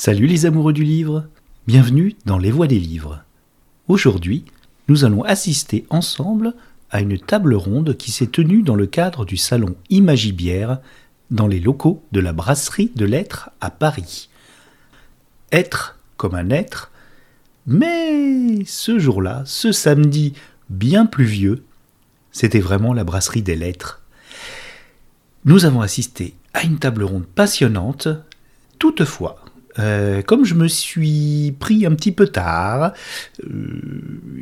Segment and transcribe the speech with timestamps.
[0.00, 1.26] Salut les amoureux du livre,
[1.66, 3.24] bienvenue dans Les Voix des livres.
[3.88, 4.44] Aujourd'hui,
[4.86, 6.54] nous allons assister ensemble
[6.92, 10.78] à une table ronde qui s'est tenue dans le cadre du salon Imagibière
[11.32, 14.28] dans les locaux de la brasserie de l'être à Paris.
[15.50, 16.92] Être comme un être,
[17.66, 20.32] mais ce jour-là, ce samedi
[20.70, 21.64] bien pluvieux,
[22.30, 24.00] c'était vraiment la brasserie des lettres.
[25.44, 28.06] Nous avons assisté à une table ronde passionnante.
[28.78, 29.42] Toutefois,
[29.78, 32.92] euh, comme je me suis pris un petit peu tard,
[33.44, 33.48] euh,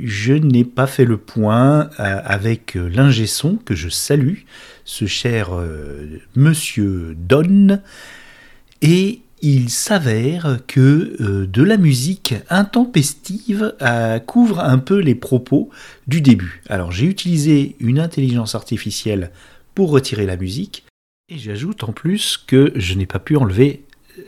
[0.03, 4.41] je n'ai pas fait le point euh, avec l'ingé son que je salue,
[4.85, 5.51] ce cher
[6.37, 7.81] monsieur Don,
[8.83, 13.75] et il s'avère que de la musique intempestive
[14.27, 15.71] couvre un peu les propos
[16.07, 16.63] du début.
[16.69, 19.33] Alors j'ai utilisé une intelligence artificielle
[19.75, 20.85] pour retirer la musique,
[21.29, 23.83] et j'ajoute en plus que je n'ai pas pu enlever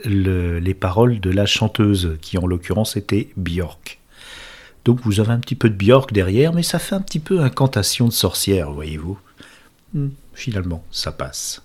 [0.05, 3.99] les paroles de la chanteuse, qui en l'occurrence était Björk.
[4.85, 7.41] Donc vous avez un petit peu de Björk derrière, mais ça fait un petit peu
[7.41, 9.19] incantation de sorcière, voyez-vous.
[9.93, 11.61] Hmm, finalement, ça passe.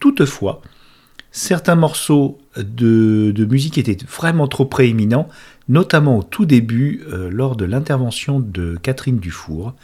[0.00, 0.62] Toutefois,
[1.30, 5.28] certains morceaux de, musique étaient vraiment trop prééminents,
[5.68, 9.74] notamment au tout début, euh, lors de l'intervention de Catherine Dufour,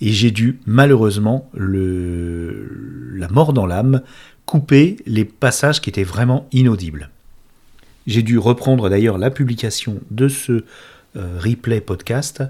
[0.00, 4.02] et j'ai dû malheureusement la mort dans l'âme
[4.46, 7.10] couper les passages qui étaient vraiment inaudibles.
[8.08, 10.64] J'ai dû reprendre d'ailleurs la publication de ce
[11.14, 12.42] euh, replay podcast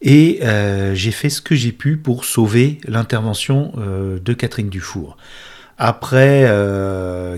[0.00, 5.16] et euh, j'ai fait ce que j'ai pu pour sauver l'intervention euh, de Catherine Dufour.
[5.76, 6.46] Après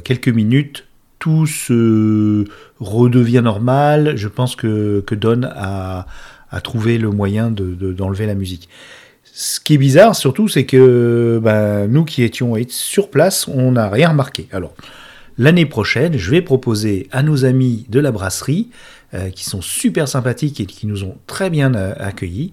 [0.05, 0.85] quelques minutes,
[1.21, 2.45] tout se
[2.81, 4.15] redevient normal.
[4.17, 6.07] Je pense que, que Don a,
[6.65, 8.69] trouvé le moyen d'enlever de, la musique.
[9.23, 13.89] Ce qui est bizarre surtout, c'est que ben, nous qui étions sur place, on n'a
[13.89, 14.49] rien remarqué.
[14.51, 14.75] Alors,
[15.39, 18.69] l'année prochaine, je vais proposer à nos amis de la brasserie,
[19.15, 22.53] euh, qui sont super sympathiques et qui nous ont très bien euh, accueillis,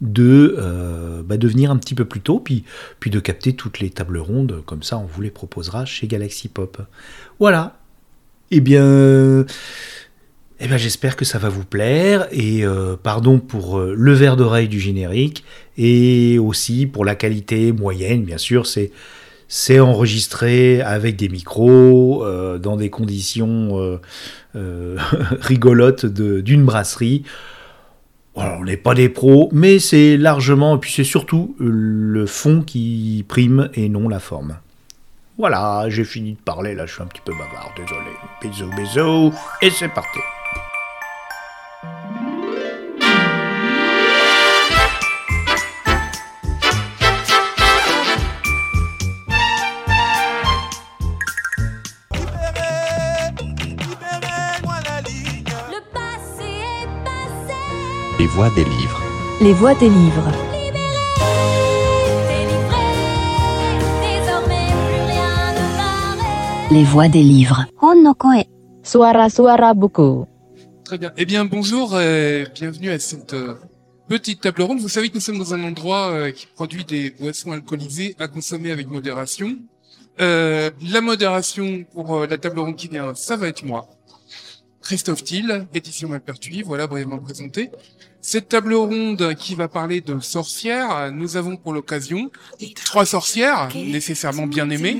[0.00, 2.64] de, euh, bah, de venir un petit peu plus tôt, puis,
[3.04, 6.80] de capter toutes les tables rondes, comme ça on vous les proposera chez Galaxy Pop.
[7.38, 7.78] Voilà.
[8.50, 9.44] Eh bien...
[10.64, 12.62] Eh bien, j'espère que ça va vous plaire et
[13.02, 15.42] pardon pour le verre d'oreille du générique
[15.76, 18.92] et aussi pour la qualité moyenne, bien sûr, c'est
[19.54, 24.00] c'est enregistré avec des micros euh, dans des conditions
[25.40, 27.24] rigolotes d'une brasserie.
[28.34, 33.26] on n'est pas des pros, mais c'est largement, et puis c'est surtout le fond qui
[33.28, 34.56] prime et non la forme.
[35.36, 38.10] Voilà, j'ai fini de parler, là je suis un petit peu bavard, désolé.
[38.42, 40.18] Bisous, bisous, et c'est parti.
[58.22, 59.02] Les voix des livres.
[59.40, 60.30] Les voix des livres.
[66.70, 67.66] Les voix des livres.
[68.84, 70.24] Suara suara buku.
[70.84, 71.10] Très bien.
[71.16, 73.54] Eh bien, bonjour et bienvenue à cette euh,
[74.06, 74.78] petite table ronde.
[74.78, 78.28] Vous savez que nous sommes dans un endroit euh, qui produit des boissons alcoolisées à
[78.28, 79.58] consommer avec modération.
[80.20, 83.88] Euh, la modération pour la table ronde qui vient, ça va être moi.
[84.80, 87.70] Christophe Thiel, édition Malpertuis, voilà brièvement présenté.
[88.24, 92.30] Cette table ronde qui va parler de sorcières, nous avons pour l'occasion
[92.84, 94.96] trois sorcières, nécessairement bien aimées,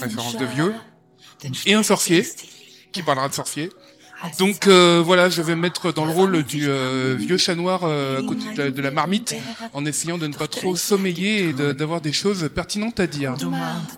[0.00, 0.74] référence de vieux,
[1.66, 2.26] et un sorcier,
[2.90, 3.68] qui parlera de sorcier.
[4.38, 7.80] Donc euh, voilà, je vais me mettre dans le rôle du euh, vieux chat noir
[7.82, 9.36] euh, à côté de la, marmite,
[9.74, 13.34] en essayant de ne pas trop sommeiller et d'avoir des choses pertinentes à dire.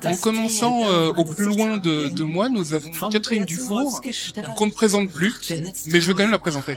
[0.04, 4.00] En commençant au plus loin de, de, moi, nous avons Catherine Dufour,
[4.56, 5.34] qu'on ne présente plus,
[5.86, 6.76] mais je vais quand même la présenter.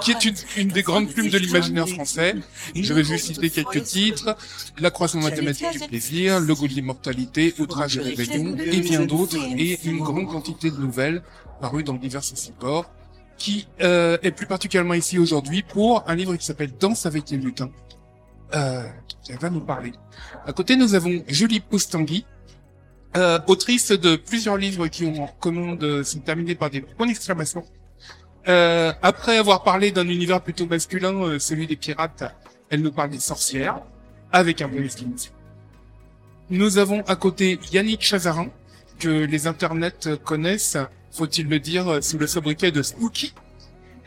[0.00, 2.34] Qui est une, une, des grandes plumes de l'imaginaire français.
[2.74, 4.36] Je vais juste citer quelques titres.
[4.78, 9.36] La croissance mathématique du plaisir, le goût de l'immortalité, outrage et réveillon, et bien d'autres,
[9.36, 11.22] et une grande quantité de nouvelles
[11.60, 12.90] paru dans divers supports,
[13.36, 17.36] qui euh, est plus particulièrement ici aujourd'hui pour un livre qui s'appelle Danse avec les
[17.36, 17.70] lutins,
[18.54, 18.82] euh,
[19.22, 19.92] qui va nous parler.
[20.46, 22.26] À côté, nous avons Julie Poustangui,
[23.16, 27.06] euh, autrice de plusieurs livres qui ont en commun de se terminer par des points
[27.06, 27.64] d'exclamation.
[28.46, 32.24] Euh, après avoir parlé d'un univers plutôt masculin, euh, celui des pirates,
[32.70, 33.80] elle nous parle des sorcières,
[34.32, 35.32] avec un point d'exclamation.
[36.50, 38.48] Nous avons à côté Yannick Chazarin,
[38.98, 40.76] que les internets connaissent,
[41.10, 43.32] faut-il le dire, sous le sobriquet de Spooky,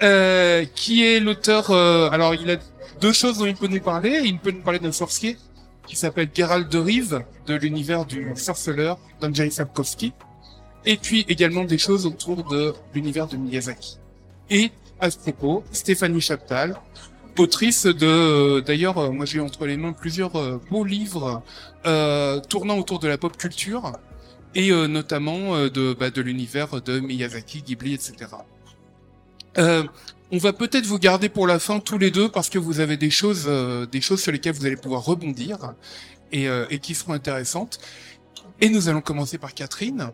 [0.03, 1.71] euh, qui est l'auteur.
[1.71, 2.57] Euh, alors, il a
[3.01, 4.21] deux choses dont il peut nous parler.
[4.23, 5.37] Il peut nous parler d'un sorcier
[5.87, 10.13] qui s'appelle Geralt de Rive, de l'univers du sorceleur d'Andrzej Sapkowski.
[10.85, 13.97] et puis également des choses autour de l'univers de Miyazaki.
[14.49, 16.79] Et à ce propos, Stéphanie Chaptal,
[17.37, 21.43] autrice de, d'ailleurs, euh, moi j'ai entre les mains plusieurs euh, beaux livres
[21.85, 23.93] euh, tournant autour de la pop culture
[24.55, 28.31] et euh, notamment euh, de, bah, de l'univers de Miyazaki, Ghibli, etc.
[30.29, 32.97] On va peut-être vous garder pour la fin tous les deux parce que vous avez
[32.97, 33.49] des choses,
[33.91, 35.73] des choses sur lesquelles vous allez pouvoir rebondir
[36.33, 37.79] et, et qui seront intéressantes.
[38.59, 40.11] Et nous allons commencer par Catherine.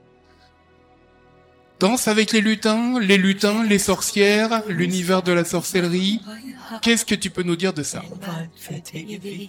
[1.80, 6.22] Danse avec les lutins, les lutins, les sorcières, l'univers de la sorcellerie.
[6.82, 8.02] Qu'est-ce que tu peux nous dire de ça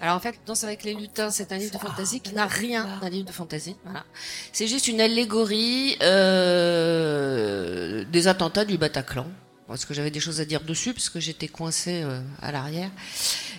[0.00, 2.86] Alors en fait, Danse avec les lutins, c'est un livre de fantasy qui n'a rien
[3.00, 3.76] d'un livre de fantasy.
[3.84, 4.04] Voilà.
[4.52, 9.26] C'est juste une allégorie euh, des attentats du Bataclan.
[9.66, 12.90] Parce que j'avais des choses à dire dessus, parce que j'étais coincée euh, à l'arrière.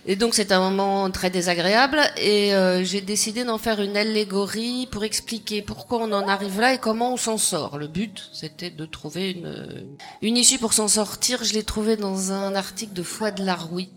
[0.06, 4.88] Et donc c'est un moment très désagréable, et euh, j'ai décidé d'en faire une allégorie
[4.92, 7.80] pour expliquer pourquoi on en arrive là et comment on s'en sort.
[7.80, 11.44] Le but, c'était de trouver une, une issue pour s'en sortir.
[11.44, 13.90] Je l'ai trouvé dans un article de Foi de Larouille,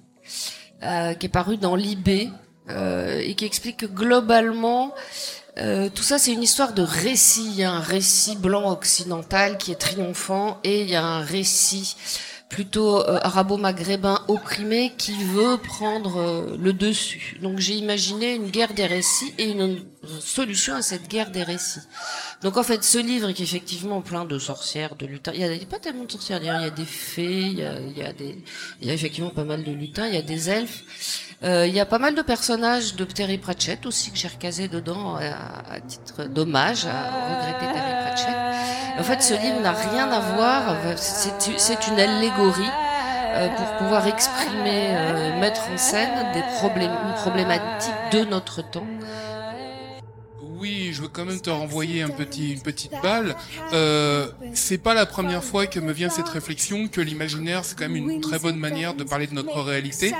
[0.82, 2.30] euh, qui est paru dans l'IB,
[2.70, 4.94] euh, et qui explique que globalement,
[5.60, 7.46] euh, tout ça, c'est une histoire de récit.
[7.46, 11.20] Il y a un récit blanc occidental qui est triomphant et il y a un
[11.20, 11.96] récit
[12.48, 17.38] plutôt euh, arabo-maghrébin opprimé qui veut prendre euh, le dessus.
[17.42, 19.84] Donc j'ai imaginé une guerre des récits et une,
[20.20, 21.80] solution à cette guerre des récits.
[22.40, 25.32] Donc en fait, ce livre est effectivement plein de sorcières, de lutins.
[25.34, 26.38] Il y a, pas tellement de sorcières.
[26.40, 28.42] Il y a des fées, il y a des,
[28.80, 30.06] il y a effectivement pas mal de lutins.
[30.06, 30.84] Il y a des elfes.
[31.44, 34.66] Euh, il y a pas mal de personnages de Terry Pratchett aussi que j'ai recasé
[34.66, 38.98] dedans à, titre d'hommage à regretter Terry Pratchett.
[38.98, 40.76] En fait, ce livre n'a rien à voir.
[40.96, 42.70] C'est c'est une allégorie
[43.38, 48.86] euh, pour pouvoir exprimer, euh, mettre en scène des problèmes, une problématique de notre temps.
[50.40, 53.36] Oui, je veux quand même te renvoyer un petit, une petite balle.
[53.72, 57.88] Euh, c'est pas la première fois que me vient cette réflexion que l'imaginaire c'est quand
[57.88, 60.14] même une très bonne manière de parler de notre réalité,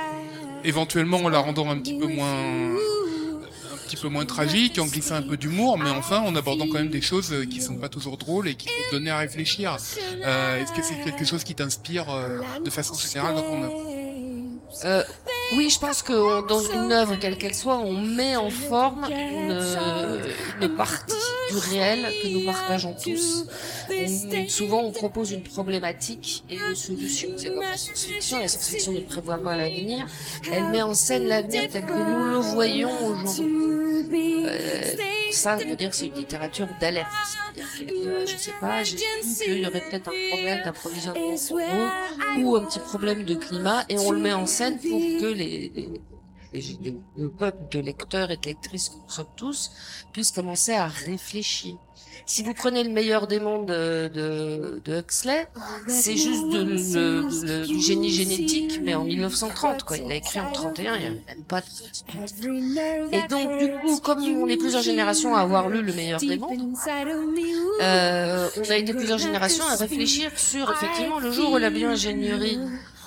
[0.63, 5.15] éventuellement en la rendant un petit peu moins un petit peu moins tragique, en glissant
[5.15, 8.17] un peu d'humour, mais enfin en abordant quand même des choses qui sont pas toujours
[8.17, 9.77] drôles et qui peuvent donner à réfléchir.
[10.23, 13.98] Euh, Est-ce que c'est quelque chose qui t'inspire euh, de façon générale dans ton œuvre?
[14.85, 15.03] Euh,
[15.55, 19.59] oui, je pense que dans une œuvre, quelle qu'elle soit, on met en forme une,
[20.61, 21.13] une partie
[21.49, 23.45] du réel que nous partageons tous.
[24.47, 27.29] Souvent, on propose une problématique et une solution.
[27.35, 28.39] C'est comme la science-fiction.
[28.39, 30.05] La science-fiction ne prévoit pas l'avenir.
[30.51, 34.45] Elle met en scène l'avenir tel que nous le voyons aujourd'hui.
[34.45, 34.95] Euh,
[35.31, 37.07] ça veut dire c'est une littérature d'alerte.
[37.81, 41.35] Euh, je sais pas, j'ai qu'il y aurait peut-être un problème d'approvisionnement
[42.39, 45.89] ou un petit problème de climat et on le met en scène pour que les,
[46.53, 49.71] les- le peuple de lecteurs et de lectrices que nous sommes tous
[50.13, 51.75] puissent commencer à réfléchir.
[52.25, 55.47] Si vous prenez le meilleur des mondes de, de, de Huxley,
[55.87, 59.97] c'est juste de, le- du génie génétique, mais en 1930, quoi.
[59.97, 61.65] Il a écrit en 31, il n'y avait même pas de...
[63.11, 66.37] Et donc, du coup, comme on est plusieurs générations à avoir lu le meilleur des
[66.37, 66.75] mondes,
[67.81, 72.59] euh, on a été plusieurs générations à réfléchir sur effectivement le jour où la bioingénierie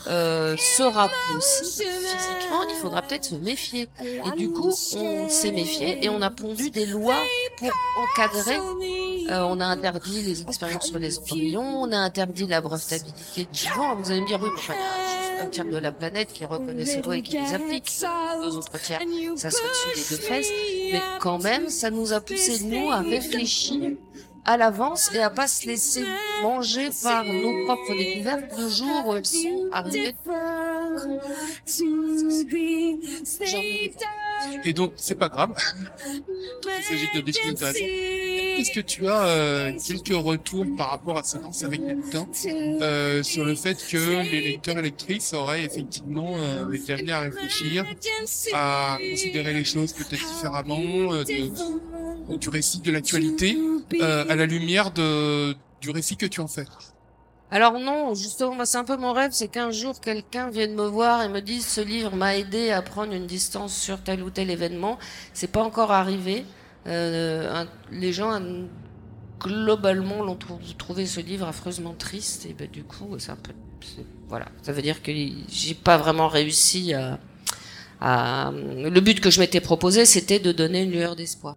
[0.08, 3.88] euh, sera possible physiquement, il faudra peut-être se méfier.
[4.02, 7.22] Et du coup, on s'est méfié et on a pondu des lois
[7.56, 8.56] pour encadrer.
[9.30, 13.60] Euh, on a interdit les expériences sur les embryons, on a interdit la brevetabilité du
[13.60, 13.96] vivant.
[13.96, 14.74] Vous allez me dire oui, mais enfin,
[15.42, 17.90] un tiers de la planète qui reconnaît ces lois et qui les applique.
[18.42, 19.00] Deux autres tiers,
[19.36, 20.50] ça serait dessus des deux fesses.
[20.92, 23.92] Mais quand même, ça nous a poussé nous à réfléchir
[24.44, 26.04] à l'avance et à pas se laisser
[26.42, 30.14] manger par nos propres découvertes le jour où elles sont arrivées.
[34.64, 35.54] Et donc, c'est pas grave.
[36.08, 37.88] Il s'agit de des choses intéressantes.
[38.58, 42.28] Est-ce que tu as euh, quelques retours par rapport à ce lance avec lutins
[42.82, 47.20] euh, sur le fait que les lecteurs et lectrices auraient effectivement euh, été amenés à
[47.20, 47.84] réfléchir,
[48.52, 53.56] à considérer les choses peut-être différemment euh, de- du récit de l'actualité
[54.00, 56.66] euh, à la lumière de, du récit que tu en fais?
[57.52, 61.22] Alors non, justement, c'est un peu mon rêve, c'est qu'un jour quelqu'un vienne me voir
[61.22, 64.48] et me dise ce livre m'a aidé à prendre une distance sur tel ou tel
[64.50, 64.98] événement.
[65.34, 66.46] C'est pas encore arrivé.
[66.86, 68.40] Euh, les gens
[69.38, 73.52] globalement l'ont trou- trouvé ce livre affreusement triste et ben du coup c'est un peu
[74.28, 75.12] voilà ça veut dire que
[75.48, 77.18] j'ai pas vraiment réussi à,
[78.00, 81.56] à le but que je m'étais proposé c'était de donner une lueur d'espoir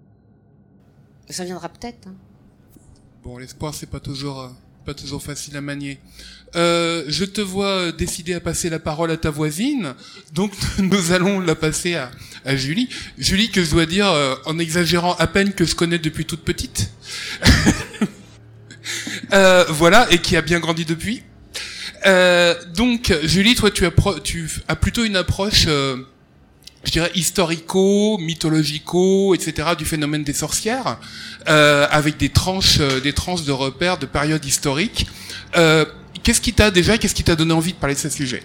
[1.30, 2.16] ça viendra peut-être hein.
[3.24, 4.50] Bon, l'espoir, c'est pas toujours, euh,
[4.86, 6.00] pas toujours facile à manier.
[6.56, 9.96] Euh, je te vois euh, décider à passer la parole à ta voisine,
[10.34, 12.12] donc nous allons la passer à,
[12.46, 12.88] à Julie.
[13.18, 16.42] Julie, que je dois dire, euh, en exagérant à peine que je connais depuis toute
[16.42, 16.92] petite.
[19.34, 21.24] Euh, voilà, et qui a bien grandi depuis.
[22.06, 23.92] Euh, donc, Julie, toi, tu as,
[24.24, 25.98] tu as plutôt une approche, euh,
[26.86, 30.98] je dirais, historico, mythologico, etc., du phénomène des sorcières,
[31.48, 35.08] euh, avec des tranches, euh, des tranches de repères de périodes historiques.
[35.58, 35.86] Euh,
[36.24, 38.44] qu'est-ce qui t'a déjà, qu'est-ce qui t'a donné envie de parler de ce sujet?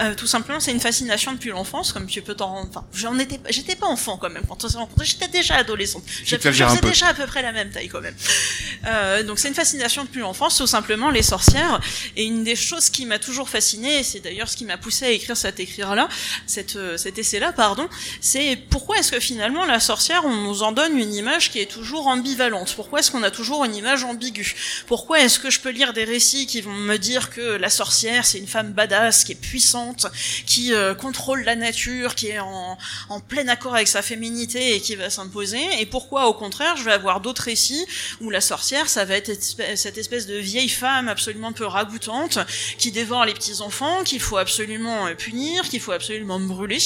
[0.00, 2.68] Euh, tout simplement, c'est une fascination depuis l'enfance, comme tu peux t'en rendre.
[2.70, 5.04] Enfin, j'en étais, j'étais pas enfant quand même quand on s'est rencontrés.
[5.04, 6.04] J'étais déjà adolescente.
[6.24, 8.14] J'étais déjà à peu près la même taille quand même.
[8.86, 11.80] Euh, donc c'est une fascination depuis l'enfance, tout simplement les sorcières.
[12.16, 15.04] Et une des choses qui m'a toujours fascinée, et c'est d'ailleurs ce qui m'a poussé
[15.06, 16.08] à écrire cet écrire-là,
[16.46, 17.88] cette, euh, cet essai-là, pardon,
[18.20, 21.70] c'est pourquoi est-ce que finalement la sorcière, on nous en donne une image qui est
[21.70, 22.72] toujours ambivalente?
[22.74, 24.54] Pourquoi est-ce qu'on a toujours une image ambiguë?
[24.86, 28.24] Pourquoi est-ce que je peux lire des récits qui vont me dire que la sorcière,
[28.24, 29.81] c'est une femme badass, qui est puissante
[30.46, 32.76] qui euh, contrôle la nature, qui est en,
[33.28, 36.92] plein accord avec sa féminité et qui va s'imposer, et pourquoi au contraire je vais
[36.92, 37.86] avoir d'autres récits
[38.20, 39.32] où la sorcière, ça va être
[39.76, 42.38] cette espèce de vieille femme absolument peu ragoûtante,
[42.78, 46.78] qui dévore les petits enfants, qu'il faut absolument euh, punir, qu'il faut absolument brûler.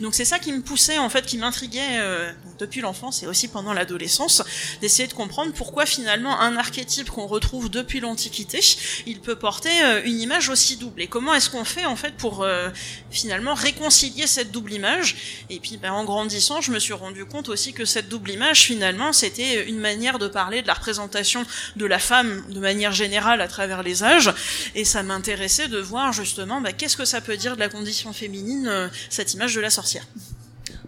[0.00, 3.48] Donc c'est ça qui me poussait en fait, qui m'intriguait euh, depuis l'enfance et aussi
[3.48, 4.42] pendant l'adolescence,
[4.80, 8.60] d'essayer de comprendre pourquoi finalement un archétype qu'on retrouve depuis l'Antiquité,
[9.06, 9.70] il peut porter
[10.04, 11.02] une image aussi double.
[11.02, 12.70] Et comment est-ce qu'on fait en fait pour pour euh,
[13.10, 15.44] finalement réconcilier cette double image.
[15.48, 18.62] Et puis ben, en grandissant, je me suis rendu compte aussi que cette double image,
[18.62, 21.44] finalement, c'était une manière de parler de la représentation
[21.76, 24.32] de la femme de manière générale à travers les âges.
[24.74, 28.12] Et ça m'intéressait de voir justement ben, qu'est-ce que ça peut dire de la condition
[28.12, 30.04] féminine, euh, cette image de la sorcière.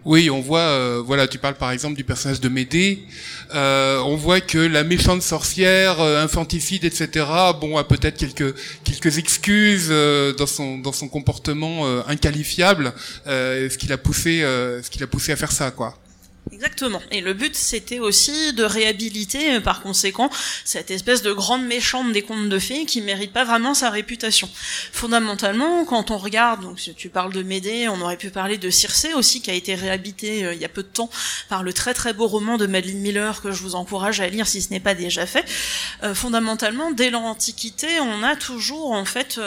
[0.08, 3.00] Oui, on voit, euh, voilà, tu parles par exemple du personnage de Médée.
[3.54, 7.26] Euh, on voit que la méchante sorcière, euh, infanticide, etc.
[7.60, 9.90] Bon, a peut-être quelques quelques excuses
[10.38, 12.94] dans son dans son comportement inqualifiable,
[13.26, 15.94] ce qui l'a poussé, ce qui l'a poussé à faire ça, quoi.
[16.58, 17.00] Exactement.
[17.12, 20.28] Et le but, c'était aussi de réhabiliter, euh, par conséquent,
[20.64, 24.50] cette espèce de grande méchante des contes de fées qui mérite pas vraiment sa réputation.
[24.90, 28.70] Fondamentalement, quand on regarde, donc si tu parles de Médée, on aurait pu parler de
[28.70, 31.08] Circé aussi, qui a été réhabilité euh, il y a peu de temps
[31.48, 34.48] par le très très beau roman de Madeleine Miller que je vous encourage à lire
[34.48, 35.44] si ce n'est pas déjà fait.
[36.02, 39.40] Euh, fondamentalement, dès l'Antiquité, on a toujours en fait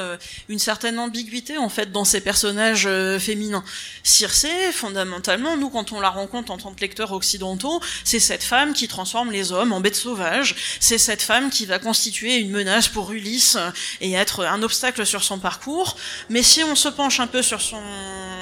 [0.47, 2.87] une certaine ambiguïté en fait dans ces personnages
[3.19, 3.65] féminins.
[4.03, 8.87] Circé, fondamentalement, nous quand on la rencontre en tant que occidentaux, c'est cette femme qui
[8.87, 13.11] transforme les hommes en bêtes sauvages, c'est cette femme qui va constituer une menace pour
[13.11, 13.57] Ulysse
[14.01, 15.97] et être un obstacle sur son parcours.
[16.29, 17.81] Mais si on se penche un peu sur son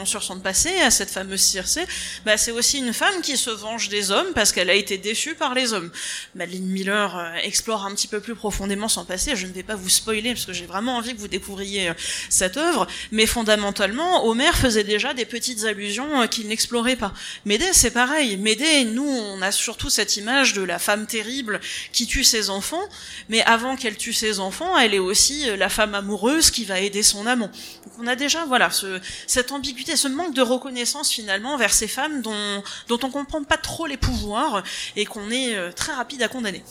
[0.06, 1.86] sur son passé, à cette fameuse Circé,
[2.26, 5.36] bah c'est aussi une femme qui se venge des hommes parce qu'elle a été déçue
[5.36, 5.92] par les hommes.
[6.36, 9.36] Madeleine Miller euh, explore un petit peu plus profondément son passé.
[9.36, 11.94] Je ne vais pas vous spoiler parce que j'ai vraiment envie que vous découvriez euh,
[12.30, 17.14] cette œuvre, mais fondamentalement, Homer faisait déjà des petites allusions euh, qu'il n'explorait pas.
[17.46, 18.38] Médée, c'est pareil.
[18.86, 21.60] Nous, on a surtout cette image de la femme terrible
[21.92, 22.82] qui tue ses enfants,
[23.30, 27.04] mais avant qu'elle tue ses enfants, elle est aussi la femme amoureuse qui va aider
[27.04, 27.48] son amant.
[27.48, 31.88] Donc on a déjà, voilà, ce, cette ambiguïté, ce manque de reconnaissance finalement vers ces
[31.88, 34.64] femmes dont, dont on comprend pas trop les pouvoirs
[34.96, 36.64] et qu'on est euh, très rapide à condamner.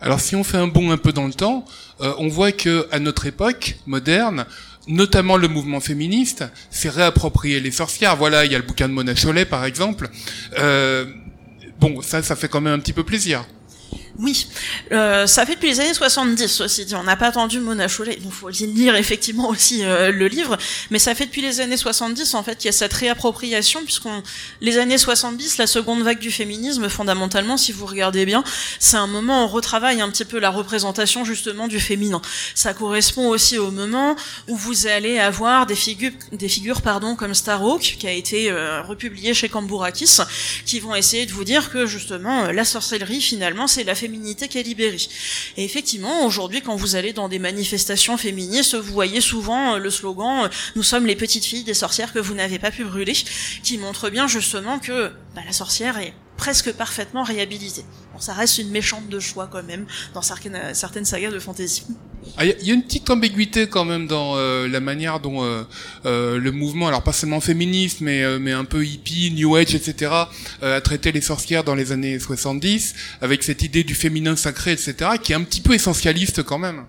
[0.00, 1.64] Alors si on fait un bond un peu dans le temps,
[2.00, 4.46] euh, on voit que à notre époque moderne,
[4.88, 8.16] notamment le mouvement féministe, s'est réapproprié les sorcières.
[8.16, 10.08] Voilà, il y a le bouquin de Mona Chollet par exemple.
[10.58, 11.04] Euh,
[11.78, 13.44] bon, ça, ça fait quand même un petit peu plaisir.
[14.20, 14.48] Oui,
[14.90, 16.84] euh, ça fait depuis les années 70 aussi.
[16.92, 20.58] On n'a pas attendu Mona Chollet, il faut lire effectivement aussi euh, le livre,
[20.90, 24.24] mais ça fait depuis les années 70 en fait qu'il y a cette réappropriation, puisqu'on
[24.60, 28.42] les années 70, la seconde vague du féminisme, fondamentalement, si vous regardez bien,
[28.80, 32.20] c'est un moment où on retravaille un petit peu la représentation justement du féminin.
[32.56, 34.16] Ça correspond aussi au moment
[34.48, 38.82] où vous allez avoir des figures, des figures pardon comme Starhawk, qui a été euh,
[38.82, 40.18] republié chez Cambourakis,
[40.66, 44.48] qui vont essayer de vous dire que justement la sorcellerie finalement c'est la féminité féminité.
[45.56, 49.90] Et effectivement, aujourd'hui, quand vous allez dans des manifestations féministes, vous voyez souvent euh, le
[49.90, 53.14] slogan euh, Nous sommes les petites filles des sorcières que vous n'avez pas pu brûler»,
[53.62, 57.84] qui montre bien justement que bah, la sorcière est presque parfaitement réhabilitée.
[58.14, 61.84] Bon, ça reste une méchante de choix quand même dans certaines, certaines sagas de fantasy.
[62.24, 65.64] Il ah, y, a une petite ambiguïté quand même dans euh, la manière dont euh,
[66.06, 70.12] euh, le mouvement, alors pas seulement féministe, mais, mais un peu hippie, new age, etc.,
[70.62, 74.94] a traité les sorcières dans les années 70, avec cette idée du féminin sacré, etc.,
[75.22, 76.84] qui est un petit peu essentialiste quand même.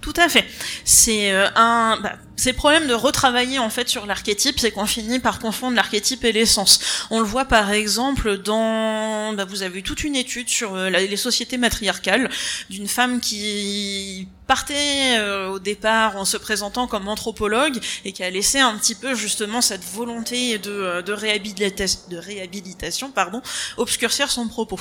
[0.00, 0.44] Tout à fait.
[0.84, 1.98] C'est un...
[2.02, 6.24] Bah, ces problèmes de retravailler en fait sur l'archétype, c'est qu'on finit par confondre l'archétype
[6.24, 7.06] et l'essence.
[7.10, 10.90] On le voit par exemple dans, bah, vous avez eu toute une étude sur euh,
[10.90, 12.28] les sociétés matriarcales
[12.70, 18.30] d'une femme qui partait euh, au départ en se présentant comme anthropologue et qui a
[18.30, 23.40] laissé un petit peu justement cette volonté de, euh, de, réhabilitation, pardon,
[23.76, 24.78] obscurcir son propos.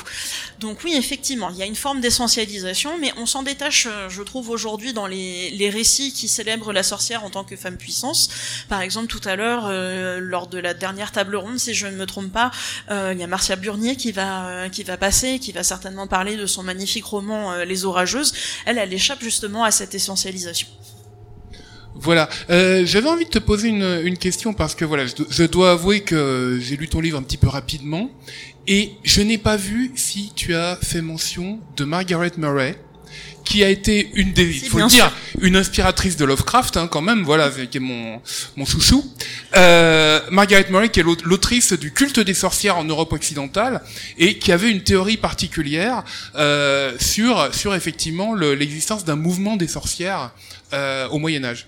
[0.59, 4.49] Donc oui, effectivement, il y a une forme d'essentialisation, mais on s'en détache, je trouve,
[4.49, 8.29] aujourd'hui dans les, les, récits qui célèbrent la sorcière en tant que femme puissance.
[8.69, 9.71] Par exemple, tout à l'heure,
[10.19, 12.51] lors de la dernière table ronde, si je ne me trompe pas,
[12.89, 16.45] il y a Marcia Burnier qui va, qui va passer, qui va certainement parler de
[16.45, 18.33] son magnifique roman Les Orageuses.
[18.65, 20.67] Elle, elle échappe justement à cette essentialisation.
[21.95, 26.01] Voilà, euh, j'avais envie de te poser une, question parce que voilà, je, dois avouer
[26.01, 28.09] que j'ai lu ton livre un petit peu rapidement
[28.67, 32.77] et je n'ai pas vu si tu as fait mention de Margaret Murray
[33.43, 37.01] qui a été une des, il faut le dire, une inspiratrice de Lovecraft, hein, quand
[37.01, 38.21] même, voilà, qui est mon,
[38.55, 39.03] mon chouchou.
[39.55, 43.81] Euh, Margaret Murray, qui est l'autrice du culte des sorcières en Europe occidentale,
[44.17, 46.03] et qui avait une théorie particulière
[46.35, 50.31] euh, sur, sur effectivement l'existence d'un mouvement des sorcières
[50.73, 51.65] euh, au Moyen Âge.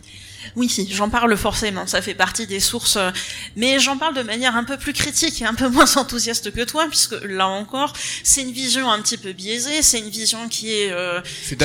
[0.56, 3.12] Oui, j'en parle forcément, ça fait partie des sources, euh,
[3.56, 6.62] mais j'en parle de manière un peu plus critique et un peu moins enthousiaste que
[6.62, 10.74] toi, puisque là encore, c'est une vision un petit peu biaisée, c'est une vision qui
[10.74, 11.22] est, euh,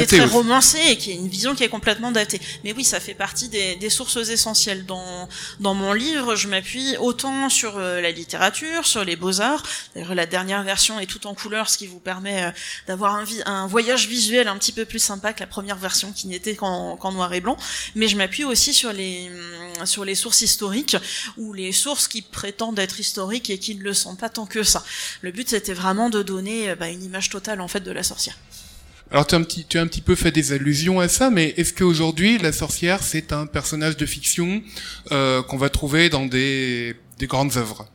[0.07, 2.41] très romancée et qui est une vision qui est complètement datée.
[2.65, 4.87] Mais oui, ça fait partie des, des sources essentielles.
[4.87, 5.29] Dans,
[5.61, 9.63] dans mon livre, je m'appuie autant sur euh, la littérature, sur les beaux-arts.
[9.95, 12.53] D'ailleurs, la dernière version est tout en couleur, ce qui vous permet
[12.87, 16.27] d'avoir un, un, voyage visuel un petit peu plus sympa que la première version qui
[16.27, 17.57] n'était qu'en noir et blanc.
[17.95, 19.29] Mais je m'appuie aussi sur les,
[19.79, 20.97] hum, sur les sources historiques
[21.37, 24.63] ou les sources qui prétendent être historiques et qui ne le sont pas tant que
[24.63, 24.85] ça.
[25.23, 28.37] Le but c'était vraiment de donner bah, une image totale en fait de la sorcière.
[29.11, 31.31] Alors tu as, un petit, tu as un petit peu fait des allusions à ça,
[31.31, 34.63] mais est-ce qu'aujourd'hui la sorcière c'est un personnage de fiction
[35.11, 37.89] euh, qu'on va trouver dans des, des grandes œuvres?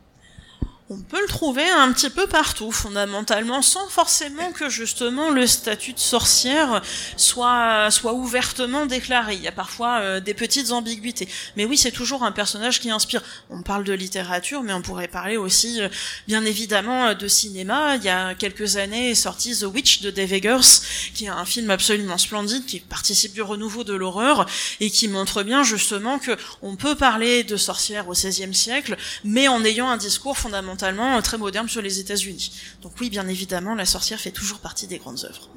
[0.88, 5.92] On peut le trouver un petit peu partout, fondamentalement, sans forcément que justement le statut
[5.92, 6.80] de sorcière
[7.16, 9.34] soit soit ouvertement déclaré.
[9.34, 12.90] Il y a parfois euh, des petites ambiguïtés, mais oui, c'est toujours un personnage qui
[12.90, 13.20] inspire.
[13.50, 15.88] On parle de littérature, mais on pourrait parler aussi, euh,
[16.28, 17.96] bien évidemment, euh, de cinéma.
[17.96, 20.82] Il y a quelques années est sorti The Witch de Dave Eggers,
[21.14, 24.46] qui est un film absolument splendide, qui participe du renouveau de l'horreur
[24.78, 29.48] et qui montre bien justement que on peut parler de sorcière au XVIe siècle, mais
[29.48, 32.52] en ayant un discours fondamental fondamentalement très moderne sur les États-Unis.
[32.82, 35.48] Donc oui, bien évidemment, la sorcière fait toujours partie des grandes œuvres.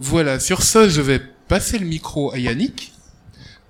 [0.00, 2.92] Voilà, sur ça, je vais passer le micro à Yannick.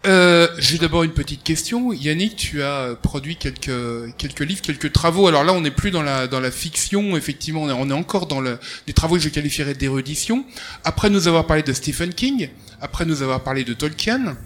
[0.06, 1.92] Euh, J'ai d'abord une petite question.
[1.92, 5.26] Yannick, tu as produit quelques quelques livres, quelques travaux.
[5.26, 7.16] Alors là, on n'est plus dans la dans la fiction.
[7.16, 10.44] Effectivement, on est, on est encore dans le, des travaux que je qualifierais d'érudition.
[10.84, 12.48] Après nous avoir parlé de Stephen King,
[12.80, 14.36] après nous avoir parlé de Tolkien,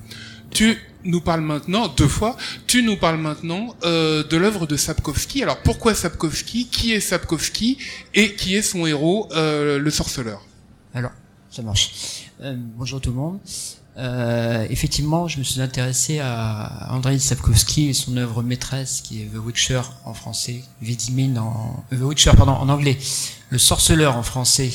[0.53, 2.37] tu nous parles maintenant, deux fois,
[2.67, 5.43] tu nous parles maintenant euh, de l'œuvre de Sapkowski.
[5.43, 6.67] Alors pourquoi Sapkowski?
[6.69, 7.79] Qui est Sapkowski?
[8.15, 10.43] Et qui est son héros, euh, le sorceleur?
[10.95, 11.11] Alors,
[11.51, 12.31] ça marche.
[12.41, 13.39] Euh, bonjour tout le monde.
[14.71, 19.37] Effectivement, je me suis intéressé à Andrei Sapkowski et son œuvre maîtresse qui est The
[19.37, 22.97] Witcher en français, Vidimin en The Witcher pardon en anglais,
[23.51, 24.71] Le Sorceleur en français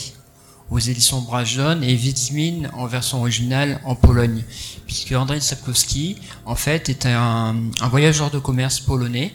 [0.70, 4.44] aux éditions Brajon et Wiedźmin en version originale en Pologne,
[4.86, 9.34] puisque Andrzej Sapkowski, en fait, était un, un voyageur de commerce polonais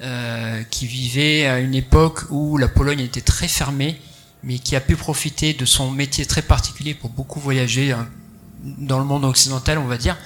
[0.00, 4.00] euh, qui vivait à une époque où la Pologne était très fermée,
[4.44, 8.08] mais qui a pu profiter de son métier très particulier pour beaucoup voyager hein,
[8.62, 10.16] dans le monde occidental, on va dire,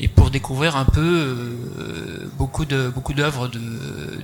[0.00, 3.60] et pour découvrir un peu euh, beaucoup de beaucoup d'œuvres de,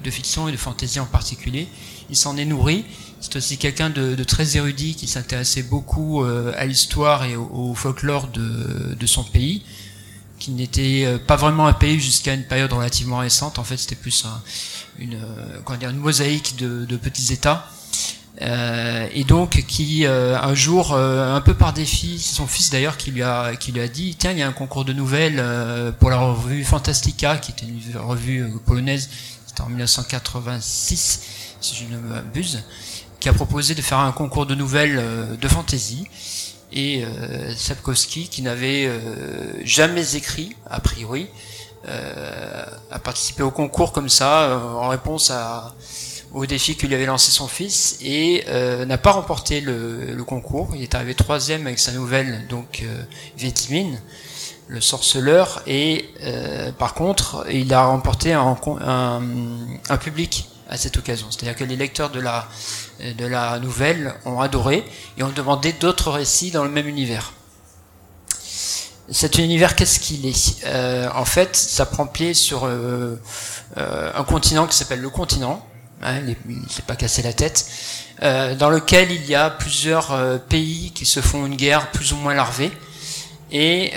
[0.03, 1.69] de fiction et de fantaisie en particulier.
[2.11, 2.85] Il s'en est nourri
[3.21, 8.29] c'est aussi quelqu'un de, très érudit qui s'intéressait beaucoup euh, à l'histoire et au, folklore
[8.29, 9.63] de, son pays,
[10.39, 13.59] qui n'était euh, pas vraiment un pays jusqu'à une période relativement récente.
[13.59, 14.43] En fait, c'était plus un,
[14.99, 17.67] une, euh, comment dire, une mosaïque de, petits États.
[18.41, 23.11] Euh, et donc qui un jour, un peu par défi, c'est son fils d'ailleurs qui
[23.11, 25.43] lui a qui lui a dit tiens il y a un concours de nouvelles
[25.99, 29.11] pour la revue Fantastica qui était une revue polonaise,
[29.45, 31.21] c'était en 1986
[31.61, 32.63] si je ne m'abuse
[33.21, 36.07] qui a proposé de faire un concours de nouvelles euh, de fantasy.
[36.73, 41.29] Et euh, Sapkowski, qui n'avait euh, jamais écrit, a priori,
[41.89, 45.75] euh, a participé au concours comme ça, en réponse à,
[46.35, 48.45] au défi que lui avait lancé son fils, et
[48.87, 50.71] n'a pas remporté le, le, concours.
[50.75, 53.03] Il est arrivé troisième avec sa nouvelle, donc euh,
[54.67, 56.11] le sorceleur, et
[56.79, 59.23] par contre, il a remporté un, un,
[59.89, 61.29] un public à cette occasion.
[61.31, 62.49] C'est-à-dire que les lecteurs de la
[63.01, 64.85] de la nouvelle ont adoré
[65.17, 67.33] et ont demandé d'autres récits dans le même univers.
[69.11, 70.67] cet univers, qu'est-ce qu'il est,
[71.15, 72.69] En fait, ça prend pied sur
[73.77, 75.65] un continent qui s'appelle le continent.
[76.03, 77.67] Hein, il s'est pas cassé la tête.
[78.21, 82.35] dans lequel il y a plusieurs pays qui se font une guerre plus ou moins
[82.35, 82.73] larvée
[83.51, 83.93] et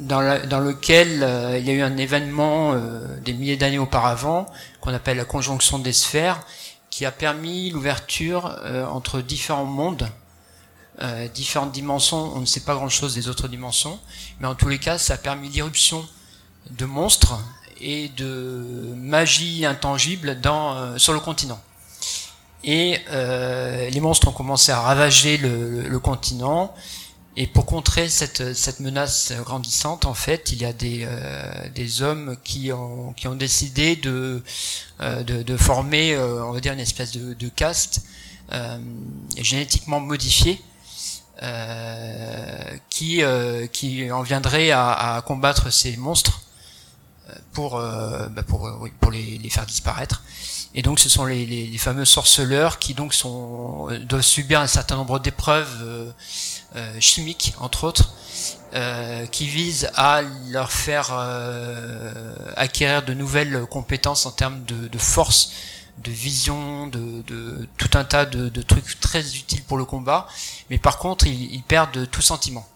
[0.00, 4.46] dans, dans, lequel euh, il y a eu un événement euh, des milliers d'années auparavant,
[4.80, 6.40] qu'on appelle la conjonction des sphères,
[6.90, 10.08] qui a permis l'ouverture euh, entre différents mondes,
[11.34, 12.36] différentes dimensions.
[12.36, 13.98] On ne sait pas grand-chose des autres dimensions,
[14.38, 16.06] mais en tous les cas, ça a permis l'irruption
[16.70, 17.40] de monstres
[17.80, 21.60] et de magie intangible dans, sur le continent.
[22.62, 26.72] Et les monstres ont commencé à ravager le, le continent
[27.36, 32.00] et pour contrer cette, cette menace grandissante, en fait, il y a des, euh, des
[32.02, 34.42] hommes qui ont, qui ont décidé de,
[35.00, 38.02] euh, de, de, former, euh, on va dire, une espèce de, de caste
[39.38, 40.60] génétiquement modifiée
[42.90, 43.22] qui,
[43.72, 46.42] qui en viendrait à, à, combattre ces monstres
[47.52, 48.70] pour, bah pour,
[49.00, 50.22] pour les, les, faire disparaître.
[50.74, 54.66] Et donc, ce sont les, les, les fameux sorceleurs qui donc sont doivent subir un
[54.66, 56.10] certain nombre d'épreuves euh,
[57.00, 58.14] chimiques, entre autres,
[58.74, 65.52] euh, qui visent à leur faire euh, acquérir de nouvelles compétences en termes de, force,
[66.02, 70.26] de vision, de, tout un tas de, trucs très utiles pour le combat,
[70.70, 72.66] mais par contre ils, perdent tout sentiment.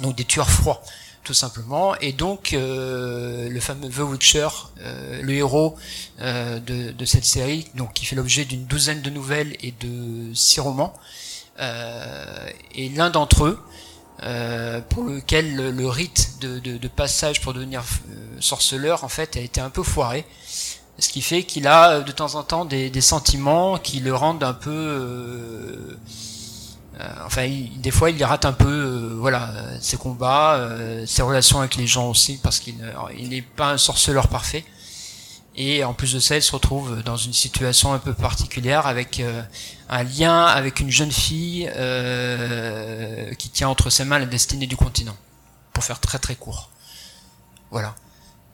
[0.00, 0.82] Donc des tueurs froids
[1.22, 1.96] tout simplement.
[2.00, 4.48] Et donc euh, le fameux The Witcher,
[4.80, 5.76] euh, le héros
[6.20, 10.34] euh, de, de, cette série, donc qui fait l'objet d'une douzaine de nouvelles et de
[10.34, 11.23] six romans, euh,
[11.58, 13.58] et l'un d'entre eux,
[14.22, 19.60] euh, pour lequel le, rite de, passage pour devenir euh, sorceleur en fait a été
[19.60, 20.24] un peu foiré.
[21.00, 24.52] Ce qui fait qu'il a de temps en temps des, sentiments qui le rendent un
[24.54, 25.96] peu, euh,
[27.26, 30.68] enfin, des fois il rate un peu, voilà, ses combats,
[31.06, 32.76] ses relations avec les gens aussi, parce qu'il
[33.28, 34.64] n'est pas un sorceleur parfait.
[35.56, 39.20] Et en plus de ça, il se retrouve dans une situation un peu particulière avec
[39.20, 39.42] euh,
[39.88, 44.76] un lien avec une jeune fille euh, qui tient entre ses mains la destinée du
[44.76, 45.16] continent.
[45.72, 46.70] Pour faire très très court.
[47.70, 47.94] Voilà.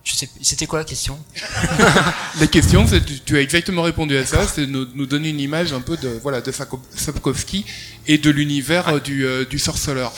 [0.03, 1.19] Je sais, c'était quoi la question?
[2.41, 5.75] La question, c'est tu, as exactement répondu à ça, c'est nous, nous donner une image
[5.75, 6.51] un peu de voilà de
[6.97, 7.67] Sapkowski
[8.07, 10.13] et de l'univers euh, du, euh, du sorceleur.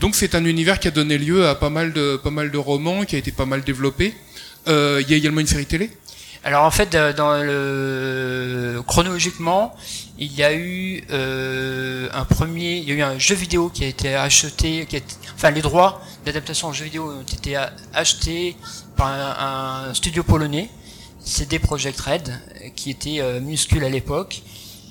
[0.00, 2.58] Donc c'est un univers qui a donné lieu à pas mal de pas mal de
[2.58, 4.14] romans, qui a été pas mal développé.
[4.68, 5.90] Euh, il y a également une série télé.
[6.42, 9.74] Alors en fait, dans le chronologiquement,
[10.18, 13.84] il y a eu euh, un premier, il y a eu un jeu vidéo qui
[13.84, 15.02] a été acheté, qui
[15.34, 17.56] enfin les droits d'adaptation en jeu vidéo ont été
[17.92, 18.56] achetés
[18.96, 20.70] par un, studio polonais,
[21.22, 22.32] CD Projekt Red,
[22.74, 24.40] qui était euh, minuscule à l'époque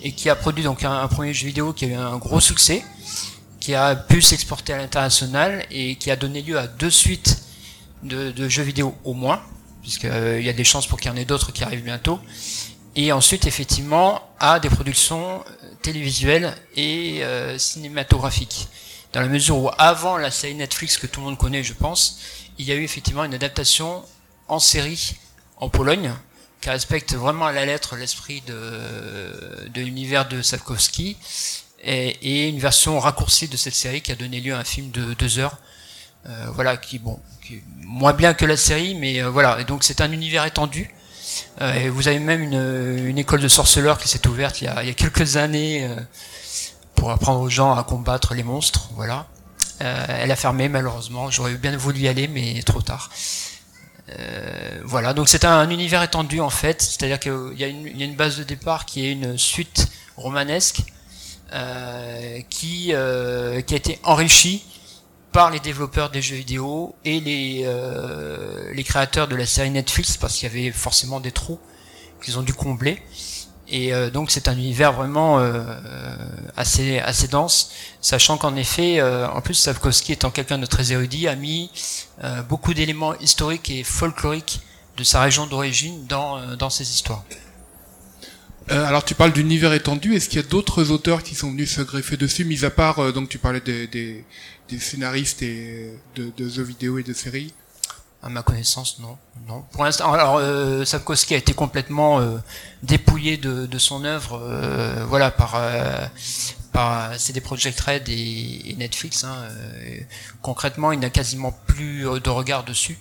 [0.03, 2.83] et qui a produit donc un, premier jeu vidéo qui a eu un gros succès,
[3.59, 7.41] qui a pu s'exporter à l'international et qui a donné lieu à deux suites
[8.03, 9.41] de jeux vidéo au moins
[9.81, 12.19] puisqu'il euh, y a des chances pour qu'il y en ait d'autres qui arrivent bientôt.
[12.95, 18.67] Et ensuite, effectivement, à des productions euh, télévisuelles et euh, cinématographiques.
[19.13, 22.19] Dans la mesure où, avant la série Netflix que tout le monde connaît, je pense,
[22.57, 24.03] il y a eu effectivement une adaptation
[24.47, 25.15] en série
[25.57, 26.13] en Pologne,
[26.61, 31.17] qui respecte vraiment à la lettre l'esprit de, de l'univers de Sapkowski,
[31.83, 35.13] et, une version raccourcie de cette série qui a donné lieu à un film de
[35.13, 35.57] deux heures,
[36.53, 37.19] voilà, qui bon,
[37.83, 39.59] moins bien que la série, mais euh, voilà.
[39.59, 40.93] Et donc c'est un univers étendu.
[41.61, 44.93] Euh, et vous avez même une, école de sorceleurs qui s'est ouverte il y, a,
[44.93, 45.95] quelques années euh,
[46.95, 48.89] pour apprendre aux gens à combattre les monstres.
[48.95, 49.27] Voilà.
[49.79, 51.29] elle a fermé malheureusement.
[51.31, 53.09] J'aurais bien voulu y aller, mais trop tard.
[54.83, 55.13] voilà.
[55.13, 56.81] Donc c'est un, univers étendu en fait.
[56.81, 59.37] C'est-à-dire qu'il y, a une, il y a une base de départ qui est une
[59.37, 60.81] suite romanesque
[62.49, 64.63] qui, qui a été enrichie
[65.31, 70.17] par les développeurs des jeux vidéo et les, euh, les créateurs de la série Netflix
[70.17, 71.59] parce qu'il y avait forcément des trous
[72.23, 73.01] qu'ils ont dû combler.
[73.71, 75.61] Et euh, donc c'est un univers vraiment euh,
[76.57, 81.35] assez assez dense, sachant qu'en effet, en plus Savkovski étant quelqu'un de très érudit, a
[81.35, 81.69] mis
[82.49, 84.61] beaucoup d'éléments historiques et folkloriques
[84.97, 87.23] de sa région d'origine dans dans ses histoires.
[88.69, 91.81] alors tu parles d'univers étendu, est-ce qu'il y a d'autres auteurs qui sont venus se
[91.81, 94.25] greffer dessus, mis à part donc tu parlais des, des,
[94.69, 97.53] des scénaristes et de, de jeux vidéo et de séries
[98.21, 99.17] à ma connaissance, non.
[99.47, 99.63] non.
[99.71, 102.37] Pour l'instant, alors euh, Sapkowski a été complètement euh,
[102.83, 106.05] dépouillé de, de, son œuvre, euh, voilà, par euh,
[106.73, 109.23] par CD Projekt Red et, et Netflix.
[109.23, 109.99] Hein, euh,
[110.41, 112.97] concrètement, il n'a quasiment plus de regard dessus.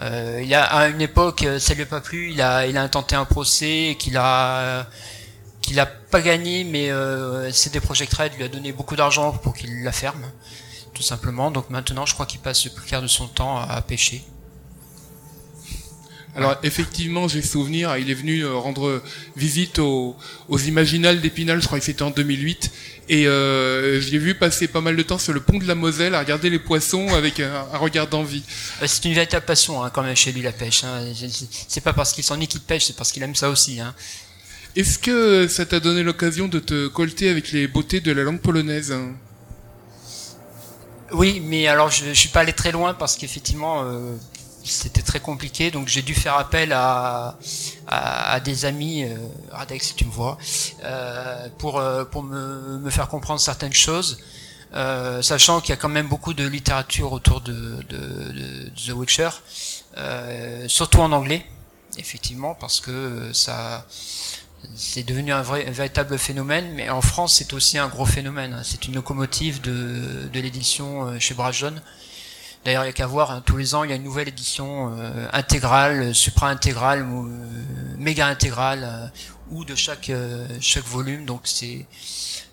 [0.00, 2.32] il a à une époque, ça lui a pas plu.
[2.32, 4.88] Il a il a intenté un procès qu'il a
[5.70, 9.54] qu'il a pas gagné, mais euh, CD Projekt Red lui a donné beaucoup d'argent pour
[9.54, 10.24] qu'il la ferme.
[10.94, 11.52] tout simplement.
[11.52, 14.24] Donc maintenant, je crois qu'il passe le plus clair de son temps à pêcher.
[16.34, 19.00] Alors effectivement, j'ai souvenir, il est venu euh, rendre
[19.36, 20.16] visite aux,
[20.48, 22.72] aux Imaginales d'Épinal, je crois que c'était en 2008,
[23.08, 25.76] et euh, je l'ai vu passer pas mal de temps sur le pont de la
[25.76, 28.42] Moselle à regarder les poissons avec un, regard d'envie.
[28.82, 30.82] Euh, c'est une véritable passion hein, quand même chez lui la pêche.
[30.82, 31.12] Hein.
[31.68, 33.80] C'est pas parce qu'il s'en qui pêche, c'est parce qu'il aime ça aussi.
[33.80, 33.94] Hein.
[34.76, 38.40] Est-ce que ça t'a donné l'occasion de te colter avec les beautés de la langue
[38.40, 38.94] polonaise
[41.12, 44.14] Oui, mais alors je, je suis pas allé très loin parce qu'effectivement, euh,
[44.64, 47.36] c'était très compliqué, donc j'ai dû faire appel à,
[47.86, 49.16] à, des amis, euh,
[49.50, 50.38] Radex si tu me vois,
[50.84, 54.18] euh, pour, euh, pour me, me, faire comprendre certaines choses,
[54.74, 59.30] euh, sachant qu'il y a quand même beaucoup de littérature autour de, de, The Witcher,
[60.68, 61.44] surtout en anglais,
[61.98, 63.86] effectivement, parce que ça
[64.74, 68.60] c'est devenu un, vrai, véritable phénomène, mais en France c'est aussi un gros phénomène.
[68.64, 71.74] C'est une locomotive de, de l'édition chez Brajon.
[72.64, 74.28] D'ailleurs, il n'y a qu'à voir, hein, tous les ans, il y a une nouvelle
[74.28, 77.24] édition euh, intégrale, supra-intégrale, euh,
[77.96, 79.06] méga intégrale, euh,
[79.50, 80.12] ou de chaque
[80.60, 81.24] chaque volume.
[81.24, 81.86] Donc c'est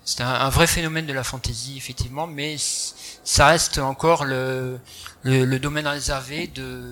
[0.04, 4.80] c'est un, vrai phénomène de la fantaisie, effectivement, mais ça reste encore le,
[5.22, 6.82] le, domaine réservé de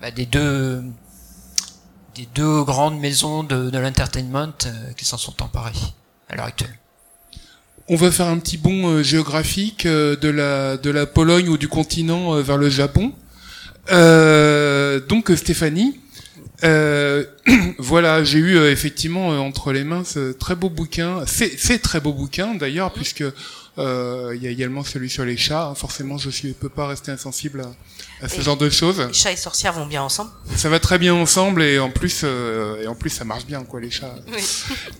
[0.00, 0.82] bah, des deux
[2.14, 4.52] des deux grandes maisons de, de l'entertainment
[4.96, 5.72] qui s'en sont emparées
[6.28, 6.78] à l'heure actuelle.
[7.88, 11.58] On va faire un petit bond euh, géographique euh, de la de la Pologne ou
[11.58, 13.12] du continent euh, vers le Japon.
[13.90, 15.98] donc Stéphanie,
[17.78, 22.54] voilà, j'ai eu effectivement entre les mains ce très beau bouquin, c'est très beau bouquin
[22.54, 23.24] d'ailleurs, puisque
[23.78, 25.74] il y a également celui sur les chats.
[25.74, 27.74] Forcément, je ne peux pas rester insensible à,
[28.28, 29.00] ce genre de choses.
[29.00, 30.30] Les chats et sorcières vont bien ensemble.
[30.56, 33.80] Ça va très bien ensemble et en plus, et en plus, ça marche bien quoi
[33.80, 34.14] les chats.
[34.32, 34.42] Oui.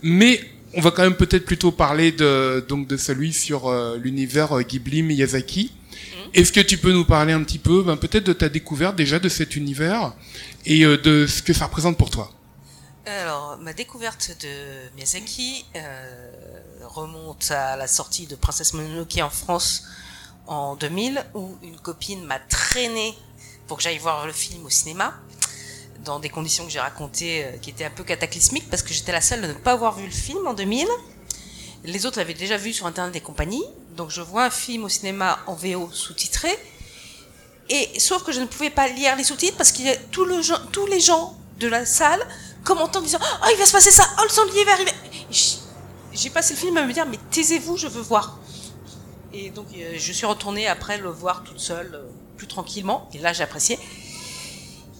[0.01, 0.41] Mais
[0.75, 4.61] on va quand même peut-être plutôt parler de donc de celui sur euh, l'univers euh,
[4.61, 5.71] Ghibli Miyazaki.
[5.71, 6.29] Mhm.
[6.33, 9.19] Est-ce que tu peux nous parler un petit peu, ben, peut-être de ta découverte déjà
[9.19, 10.13] de cet univers
[10.65, 12.31] et euh, de ce que ça représente pour toi?
[13.05, 15.65] Alors, ma découverte de Miyazaki
[16.85, 19.83] remonte à la sortie de Princesse Mononoke en France
[20.47, 23.13] en 2000, où une copine m'a traîné
[23.67, 25.13] pour que j'aille voir le film au cinéma
[26.03, 29.11] dans des conditions que j'ai racontées euh, qui étaient un peu cataclysmiques parce que j'étais
[29.11, 30.87] la seule à ne pas avoir vu le film en 2000.
[31.85, 33.63] Les autres l'avaient déjà vu sur Internet et compagnie.
[33.95, 36.49] Donc je vois un film au cinéma en VO sous-titré.
[37.69, 40.25] Et sauf que je ne pouvais pas lire les sous-titres parce qu'il y a tous
[40.25, 42.25] les gens de la salle
[42.63, 44.91] commentant en disant Oh, il va se passer ça Oh, le sanglier va arriver
[46.13, 48.39] J'ai passé le film à me dire Mais taisez-vous, je veux voir.
[49.33, 52.03] Et donc euh, je suis retournée après le voir toute seule, euh,
[52.37, 53.09] plus tranquillement.
[53.13, 53.79] Et là, j'ai apprécié.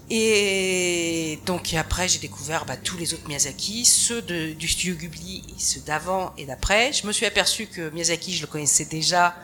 [0.09, 5.81] Et donc après, j'ai découvert bah, tous les autres Miyazaki, ceux du studio Ghibli, ceux
[5.81, 6.91] d'avant et d'après.
[6.93, 9.35] Je me suis aperçu que Miyazaki, je le connaissais déjà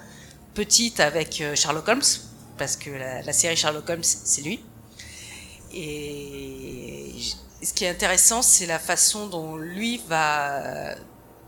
[0.53, 2.01] petite avec euh, Sherlock Holmes,
[2.57, 4.59] parce que la, série Sherlock Holmes, c'est lui.
[5.73, 7.13] Et
[7.61, 10.95] ce qui est intéressant, c'est la façon dont lui va,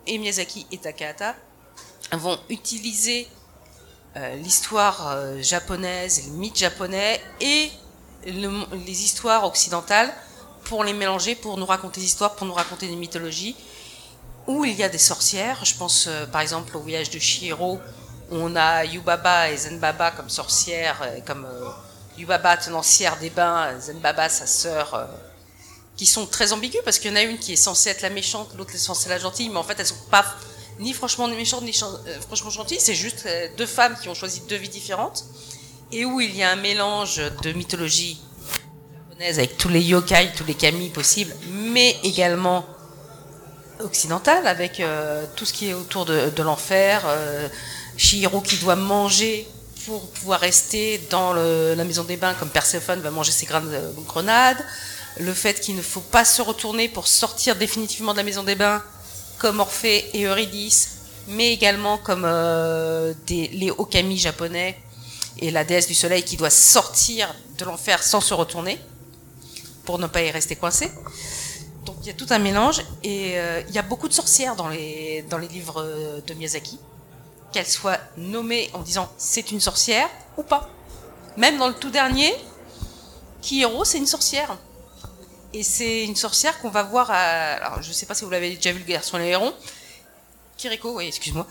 [0.08, 1.36] et Miyazaki et Takahata,
[2.17, 3.28] vont utiliser
[4.17, 7.71] euh, l'histoire euh, japonaise, le mythe japonais et
[8.26, 10.13] les histoires occidentales
[10.65, 13.56] pour les mélanger, pour nous raconter des histoires, pour nous raconter des mythologies,
[14.47, 15.63] où il y a des sorcières.
[15.63, 17.80] Je pense euh, par exemple au voyage de Shihiro,
[18.30, 21.47] où on a Yubaba et Zenbaba comme sorcières, comme
[22.17, 25.10] Yubaba tenancière des bains, Zenbaba sa sœur,
[25.95, 28.10] qui sont très ambiguës, parce qu'il y en a une qui est censée être la
[28.10, 30.26] méchante, l'autre est censée être la gentille, mais en fait elles sont pas
[30.82, 34.70] ni franchement méchantes ni franchement gentilles, c'est juste deux femmes qui ont choisi deux vies
[34.70, 35.26] différentes
[35.91, 38.20] et où il y a un mélange de mythologie
[39.10, 42.65] japonaise avec tous les yokai, tous les kami possibles, mais également
[43.80, 47.04] occidentale avec euh, tout ce qui est autour de, l'enfer.
[47.06, 47.48] Euh,
[47.98, 49.48] Shihiro qui doit manger
[49.86, 54.63] pour pouvoir rester dans la maison des bains comme Perséphone va manger ses grenades.
[55.20, 58.56] Le fait qu'il ne faut pas se retourner pour sortir définitivement de la maison des
[58.56, 58.82] bains
[59.41, 64.77] comme Orphée et Eurydice, mais également comme euh, les Okami japonais
[65.39, 68.80] et la déesse du soleil qui doit sortir de l'enfer sans se retourner
[69.84, 70.91] pour ne pas y rester coincé.
[71.86, 74.56] Donc il y a tout un mélange et euh, il y a beaucoup de sorcières
[74.56, 76.77] dans les, dans les livres de Miyazaki,
[77.51, 80.69] qu'elles soient nommées en disant c'est une sorcière ou pas.
[81.36, 82.32] Même dans le tout dernier,
[83.41, 84.56] Kihiro c'est une sorcière.
[85.54, 87.54] Et c'est une sorcière qu'on va voir à...
[87.54, 89.36] Alors je sais pas si vous l'avez déjà vu le garçon et.
[90.58, 91.48] Kiriko, oui, excuse-moi.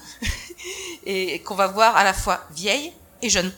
[1.06, 3.52] et qu'on va voir à la fois vieille et jeune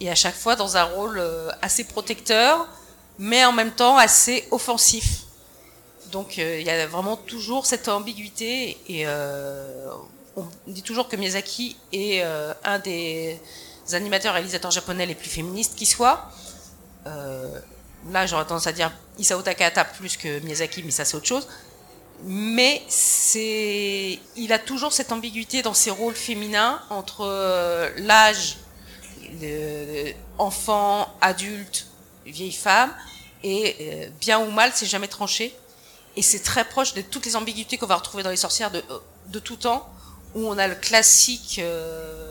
[0.00, 2.66] et à chaque fois dans un rôle euh, assez protecteur,
[3.18, 5.22] mais en même temps assez offensif.
[6.12, 9.88] Donc euh, il y a vraiment toujours cette ambiguïté et euh,
[10.36, 13.40] on dit toujours que Miyazaki est un des
[13.92, 16.30] animateurs réalisateurs japonais les plus féministes qui soit.
[18.06, 21.26] Euh, là, j'aurais tendance à dire Isao Takahata plus que Miyazaki, mais ça c'est autre
[21.26, 21.48] chose.
[22.24, 28.58] Mais c'est, il a toujours cette ambiguïté dans ses rôles féminins entre euh, l'âge,
[30.38, 31.86] enfant, adulte,
[32.24, 32.94] vieille femme,
[33.42, 35.54] et bien ou mal, c'est jamais tranché.
[36.16, 38.82] Et c'est très proche de toutes les ambiguïtés qu'on va retrouver dans les sorcières de,
[39.28, 39.86] de tout temps
[40.36, 42.30] où on a le classique euh,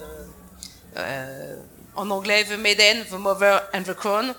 [0.98, 1.56] euh,
[1.96, 4.34] en anglais The Maiden, The Mother and the Crown,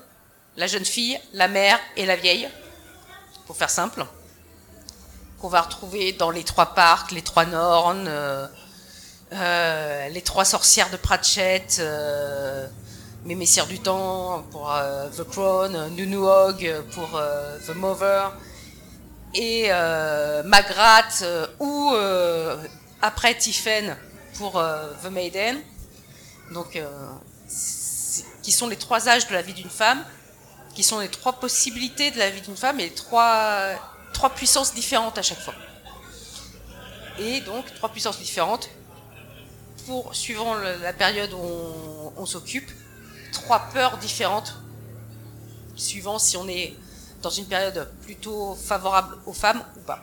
[0.57, 2.49] la jeune fille, la mère et la vieille,
[3.47, 4.05] pour faire simple,
[5.41, 10.97] qu'on va retrouver dans les trois parcs, les trois Nornes, euh, les trois sorcières de
[10.97, 11.83] Pratchett,
[13.25, 14.73] mes messieurs du temps pour
[15.17, 17.21] The Crown, Nunuog pour
[17.67, 18.33] The Mother,
[19.35, 19.69] et
[20.45, 21.23] Magrat
[21.61, 21.93] ou
[23.03, 23.97] après Tiffen
[24.39, 25.61] pour euh, The Maiden.
[26.53, 26.89] Donc, euh,
[28.43, 30.05] qui sont les trois âges de la vie d'une femme,
[30.77, 33.71] qui sont les trois possibilités de la vie d'une femme et trois,
[34.13, 35.55] trois puissances différentes à chaque fois.
[37.19, 38.69] Et donc, trois puissances différentes
[39.87, 42.71] pour, suivant la période où on, s'occupe,
[43.33, 44.55] trois peurs différentes,
[45.77, 46.75] suivant si on est
[47.23, 50.03] dans une période plutôt favorable aux femmes ou pas.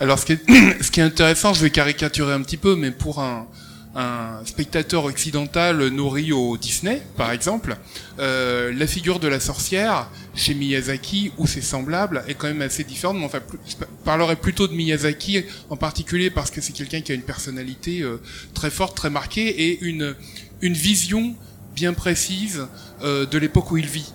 [0.00, 0.36] Alors, ce qui,
[0.82, 3.46] ce qui est intéressant, je vais caricaturer un petit peu, mais pour un,
[3.94, 7.76] un spectateur occidental nourri au Disney, par exemple,
[8.18, 12.84] euh, la figure de la sorcière chez Miyazaki ou ses semblables est quand même assez
[12.84, 13.18] différente.
[13.18, 13.74] Mais enfin, je
[14.04, 18.20] parlerai plutôt de Miyazaki en particulier parce que c'est quelqu'un qui a une personnalité euh,
[18.54, 20.16] très forte, très marquée et une
[20.62, 21.34] une vision
[21.74, 22.66] bien précise
[23.02, 24.12] euh, de l'époque où il vit.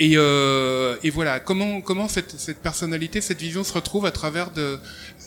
[0.00, 4.50] Et, euh, et, voilà, comment, comment cette, cette, personnalité, cette vision se retrouve à travers
[4.50, 4.78] de,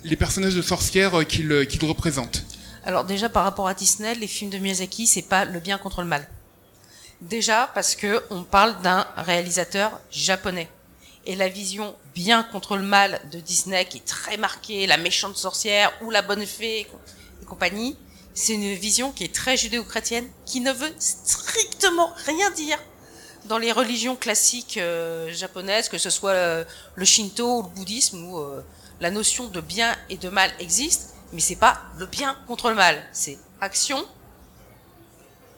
[0.04, 2.44] les personnages de sorcières qu'il qu représente
[2.88, 6.02] Alors déjà, par rapport à Disney, les films de Miyazaki, c'est pas le bien contre
[6.02, 6.26] le mal.
[7.20, 10.70] Déjà parce que on parle d'un réalisateur japonais.
[11.26, 15.36] Et la vision bien contre le mal de Disney, qui est très marquée, la méchante
[15.36, 17.98] sorcière ou la bonne fée et compagnie,
[18.34, 22.78] c'est une vision qui est très judéo-chrétienne, qui ne veut strictement rien dire
[23.50, 26.64] dans les religions classiques euh, japonaises, que ce soit euh,
[26.96, 28.64] le Shinto ou le bouddhisme, où euh,
[29.02, 32.76] la notion de bien et de mal existe, mais c'est pas le bien contre le
[32.76, 34.06] mal, c'est action,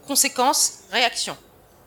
[0.08, 1.38] conséquence, réaction.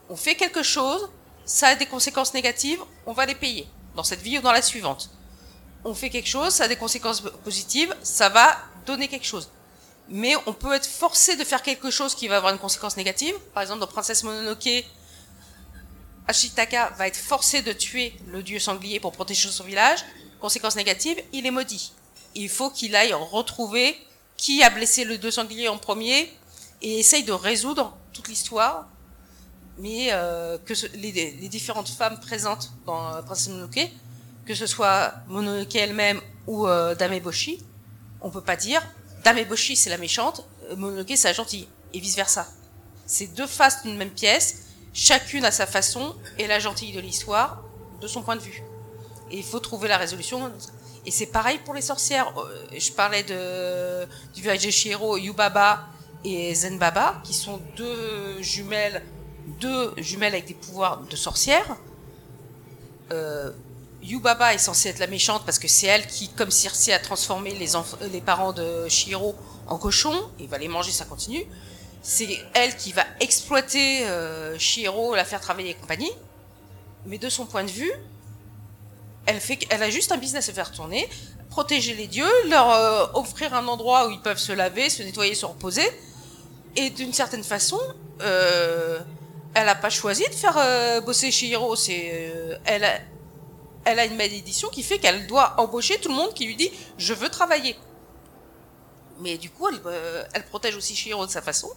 [0.09, 1.11] On fait quelque chose,
[1.45, 4.63] ça a des conséquences négatives, on va les payer, dans cette vie ou dans la
[4.63, 5.11] suivante.
[5.85, 9.51] On fait quelque chose, ça a des conséquences positives, ça va donner quelque chose.
[10.09, 13.35] Mais on peut être forcé de faire quelque chose qui va avoir une conséquence négative.
[13.55, 14.85] Par exemple, dans Princesse Mononoke,
[16.29, 20.05] Ashitaka va être forcé de tuer le dieu sanglier pour protéger son village.
[20.41, 21.93] Conséquence négative, il est maudit.
[22.35, 23.97] Il faut qu'il aille retrouver
[24.37, 26.33] qui a blessé le dieu sanglier en premier
[26.81, 28.89] et essaye de résoudre toute l'histoire.
[29.79, 31.13] Mais euh, que les,
[31.49, 33.91] différentes femmes présentes dans euh, Princesse Mononoke,
[34.47, 37.63] que ce soit Mononoke elle-même ou euh, Dame Boshi,
[38.21, 38.83] on peut pas dire
[39.25, 42.47] Dame Boshi c'est la méchante, euh, Mononoke c'est la gentille, et vice versa.
[43.07, 47.63] C'est deux faces d'une même pièce chacune à sa façon et la gentille de l'histoire
[48.01, 48.63] de son point de vue.
[49.31, 50.53] Et il faut trouver la résolution.
[51.05, 52.33] Et c'est pareil pour les sorcières.
[52.39, 55.87] Euh, je parlais du village de Shiro, Yubaba
[56.25, 59.03] et Zenbaba, qui sont deux jumelles,
[59.61, 61.77] deux jumelles avec des pouvoirs de sorcières.
[63.11, 63.51] Euh,
[64.03, 67.55] Yubaba est censée être la méchante parce que c'est elle qui, comme Circe, a transformé
[67.55, 67.71] les,
[68.13, 69.35] les parents de Shiro
[69.67, 70.31] en cochons.
[70.39, 71.47] Il va les manger, ça continue
[72.03, 76.11] c'est elle qui va exploiter euh, Shiro, la faire travailler et compagnie.
[77.07, 77.93] Mais de son point de vue,
[79.27, 81.09] elle, fait, a juste un business à faire tourner,
[81.51, 85.35] protéger les dieux, leur euh, offrir un endroit où ils peuvent se laver, se nettoyer,
[85.35, 85.89] se reposer.
[86.77, 87.79] Et d'une certaine façon,
[88.23, 89.01] euh,
[89.55, 91.77] elle n'a pas choisi de faire euh, bosser Shiro.
[91.77, 92.33] C'est,
[92.65, 92.99] elle, a,
[93.85, 96.71] elle a une malédiction qui fait qu'elle doit embaucher tout le monde qui lui dit
[96.99, 97.77] je veux travailler.
[99.21, 99.81] Mais du coup, elle,
[100.33, 101.71] elle protège aussi Shiro de sa façon.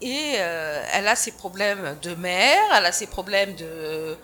[0.00, 4.16] Et euh, elle a ses problèmes de mère, elle a ses problèmes de,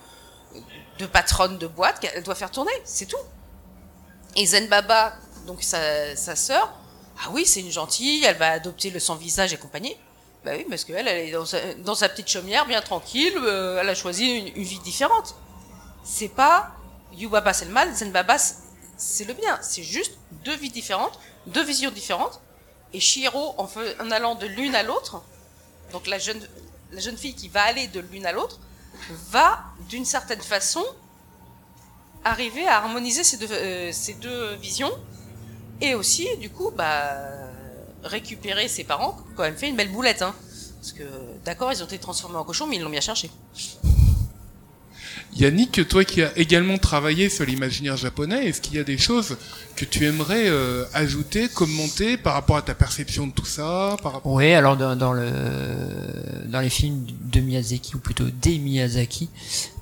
[0.99, 3.17] de patronne de boîte qu'elle doit faire tourner, c'est tout.
[4.35, 5.15] Et Zen Baba,
[5.47, 6.73] donc sa, sa sœur,
[7.25, 9.97] ah oui, c'est une gentille, elle va adopter le sans-visage et compagnie.
[10.45, 13.95] Bah oui, parce qu'elle, elle est dans sa, petite chaumière, bien tranquille, euh, elle a
[13.95, 15.35] choisi une, vie différente.
[16.05, 16.73] C'est pas
[17.15, 18.37] Yubaba c'est le mal, Zen Baba
[18.97, 19.59] c'est le bien.
[19.63, 20.13] C'est juste
[20.45, 22.41] deux vies différentes, deux visions différentes.
[22.93, 25.23] Et Shiro, en, allant de l'une à l'autre,
[25.93, 28.61] donc la jeune fille qui va aller de l'une à l'autre,
[29.31, 30.85] va d'une certaine façon
[32.25, 34.93] arriver à harmoniser ces deux, euh, ces deux visions
[35.81, 37.15] et aussi, du coup, bah,
[38.03, 40.23] récupérer ses parents, qui ont quand même fait une belle boulette.
[40.23, 40.35] Hein.
[40.81, 41.05] Parce que,
[41.45, 43.31] d'accord, ils ont été transformés en cochons, mais ils l'ont bien cherché.
[45.37, 49.37] Yannick, toi qui as également travaillé sur l'imaginaire japonais, est-ce qu'il y a des choses
[49.77, 54.13] que tu aimerais euh, ajouter, commenter par rapport à ta perception de tout ça par
[54.13, 54.33] rapport...
[54.33, 55.29] Oui, alors dans, dans, le,
[56.47, 59.29] dans les films de Miyazaki, ou plutôt des Miyazaki,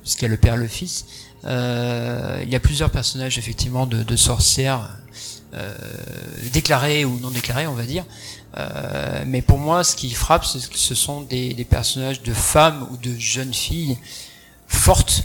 [0.03, 1.07] puisqu'il y a le père le fils,
[1.45, 4.97] euh, il y a plusieurs personnages effectivement de, de sorcières
[5.55, 5.73] euh,
[6.53, 8.05] déclarés ou non déclarés, on va dire.
[8.57, 12.97] Euh, mais pour moi, ce qui frappe, ce sont des, des personnages de femmes ou
[12.97, 13.97] de jeunes filles
[14.67, 15.25] fortes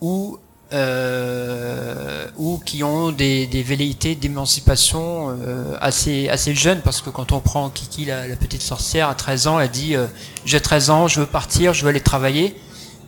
[0.00, 0.38] ou
[0.70, 6.82] euh, ou qui ont des, des velléités d'émancipation euh, assez assez jeunes.
[6.82, 9.96] Parce que quand on prend Kiki la, la petite sorcière à 13 ans elle dit
[9.96, 10.06] euh,
[10.44, 12.54] j'ai 13 ans je veux partir je veux aller travailler.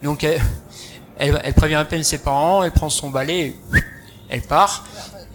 [0.02, 0.40] Donc elle,
[1.18, 3.54] elle, elle, prévient à peine ses parents elle prend son balai
[4.30, 4.86] elle part.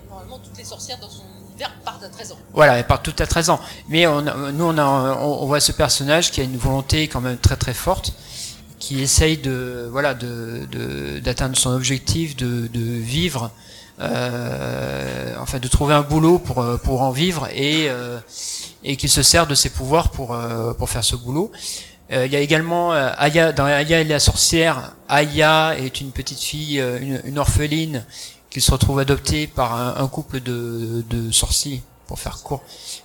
[0.09, 2.37] Normalement toutes les sorcières dans son univers partent à 13 ans.
[2.53, 3.59] Voilà elle part toutes à 13 ans.
[3.87, 4.83] Mais on, nous on a
[5.21, 8.13] on, on voit ce personnage qui a une volonté quand même très très forte
[8.79, 13.51] qui essaye de voilà de d'atteindre son objectif de, de vivre
[14.01, 18.19] euh, enfin de trouver un boulot pour pour en vivre et euh,
[18.83, 21.51] et qui se sert de ses pouvoirs pour euh, pour faire ce boulot.
[22.11, 26.11] Euh, il y a également euh, Aya dans Aya et la sorcière Aya est une
[26.11, 28.05] petite fille une, une orpheline
[28.51, 32.61] qui se retrouve adoptée par un, un couple de, de sorciers pour faire court,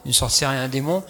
[0.07, 1.03] une sorcière et un démon,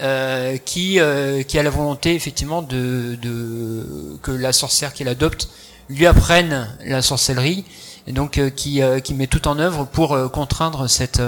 [0.00, 5.48] euh, qui euh, qui a la volonté effectivement de, de que la sorcière qu'il adopte
[5.88, 7.64] lui apprenne la sorcellerie,
[8.06, 11.22] et donc euh, qui euh, qui met tout en œuvre pour euh, contraindre cette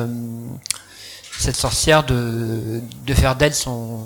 [1.38, 4.04] cette sorcière de de faire d'elle son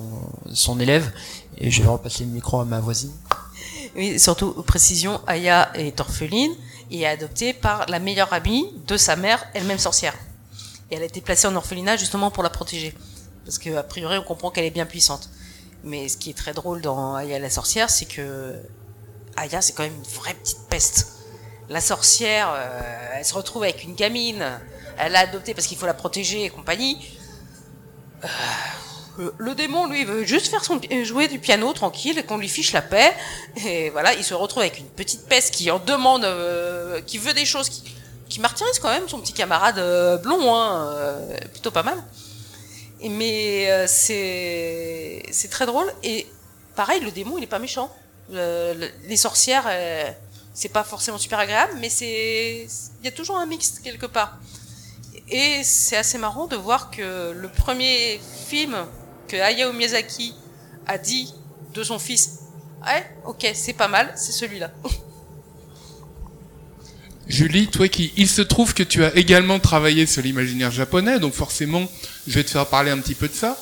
[0.53, 1.11] son élève.
[1.59, 3.13] Et je vais repasser le micro à ma voisine.
[3.95, 6.53] Oui, surtout précision, Aya est orpheline
[6.91, 10.15] et est adoptée par la meilleure amie de sa mère, elle-même sorcière.
[10.93, 12.95] Et elle a été placée en orphelinat justement pour la protéger.
[13.47, 15.30] Parce que priori on comprend qu'elle est bien puissante.
[15.84, 18.55] Mais ce qui est très drôle dans Aya la sorcière, c'est que
[19.36, 21.14] Aya c'est quand même une vraie petite peste.
[21.70, 24.45] La sorcière, euh, elle se retrouve avec une gamine,
[24.99, 26.99] elle l'a adoptée parce qu'il faut la protéger et compagnie.
[28.22, 28.28] Euh,
[29.16, 32.72] le, le, démon lui veut juste faire son jouer du piano tranquille qu'on lui fiche
[32.72, 33.14] la paix.
[33.64, 37.32] Et voilà, il se retrouve avec une petite peste qui en demande, euh, qui veut
[37.32, 37.82] des choses
[38.33, 42.03] qui quand même son petit camarade euh, blond, hein, euh, plutôt pas mal.
[43.03, 46.26] Mais euh, c'est très drôle et
[46.76, 47.91] pareil, le démon il est pas méchant.
[48.30, 49.68] Le, le, les sorcières,
[50.55, 52.68] c'est pas forcément super agréable, mais il
[53.05, 54.39] y a toujours un mix quelque part.
[55.28, 58.76] Et c'est assez marrant de voir que le premier film
[59.28, 60.35] que Hayao Miyazaki
[60.87, 61.35] a dit
[61.74, 62.39] de son fils,
[62.87, 64.70] ouais, ok, c'est pas mal, c'est celui-là.
[67.33, 71.33] Julie, toi qui, il se trouve que tu as également travaillé sur l'imaginaire japonais, donc
[71.33, 71.91] forcément,
[72.28, 73.57] je vais te faire parler un petit peu de ça,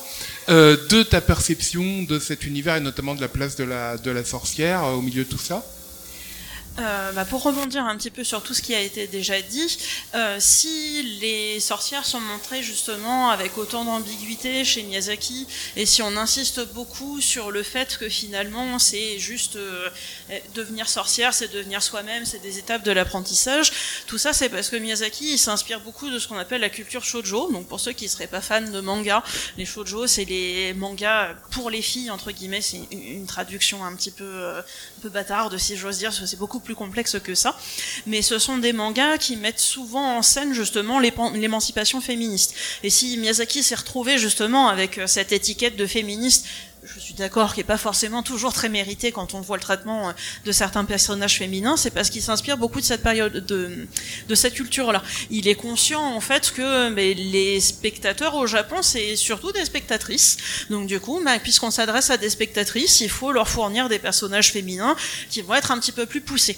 [0.49, 4.11] euh, de ta perception de cet univers et notamment de la place de la, de
[4.11, 5.65] la sorcière euh, au milieu de tout ça.
[6.79, 9.77] Euh, bah pour rebondir un petit peu sur tout ce qui a été déjà dit,
[10.15, 16.15] euh, si les sorcières sont montrées justement avec autant d'ambiguïté chez Miyazaki, et si on
[16.15, 19.89] insiste beaucoup sur le fait que finalement c'est juste euh,
[20.55, 23.73] devenir sorcière, c'est devenir soi-même, c'est des étapes de l'apprentissage,
[24.07, 27.51] tout ça c'est parce que Miyazaki s'inspire beaucoup de ce qu'on appelle la culture shoujo.
[27.51, 29.23] Donc pour ceux qui seraient pas fans de manga,
[29.57, 33.93] les shoujo c'est les mangas pour les filles entre guillemets, c'est une, une, traduction un
[33.93, 34.61] petit peu euh,
[35.01, 37.57] peu bâtarde si j'ose dire, parce que c'est beaucoup plus complexe que ça.
[38.05, 42.53] Mais ce sont des mangas qui mettent souvent en scène justement l'émancipation féministe.
[42.83, 46.45] Et si Miyazaki s'est retrouvé justement avec euh, cette étiquette de féministe
[46.83, 50.09] je suis d'accord, qui n'est pas forcément toujours très mérité quand on voit le traitement
[50.09, 50.11] euh,
[50.45, 53.87] de certains personnages féminins, c'est parce qu'il s'inspire beaucoup de cette période, de,
[54.27, 55.03] de cette culture-là.
[55.29, 60.37] Il est conscient en fait que mais, les spectateurs au Japon, c'est surtout des spectatrices.
[60.69, 64.51] Donc du coup, bah, puisqu'on s'adresse à des spectatrices, il faut leur fournir des personnages
[64.51, 64.95] féminins
[65.29, 66.57] qui vont être un petit peu plus poussés.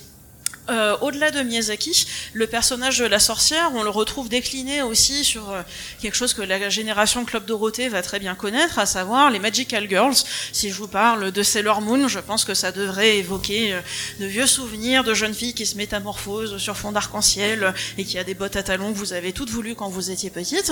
[0.70, 5.52] Euh, Au-delà de Miyazaki, le personnage de la sorcière, on le retrouve décliné aussi sur
[5.52, 5.62] euh,
[6.02, 9.90] quelque chose que la génération Club Dorothée va très bien connaître, à savoir les Magical
[9.90, 10.16] Girls.
[10.54, 13.82] Si je vous parle de Sailor Moon, je pense que ça devrait évoquer euh,
[14.22, 18.24] de vieux souvenirs de jeunes filles qui se métamorphosent sur fond d'arc-en-ciel et qui a
[18.24, 20.72] des bottes à talons que vous avez toutes voulu quand vous étiez petite.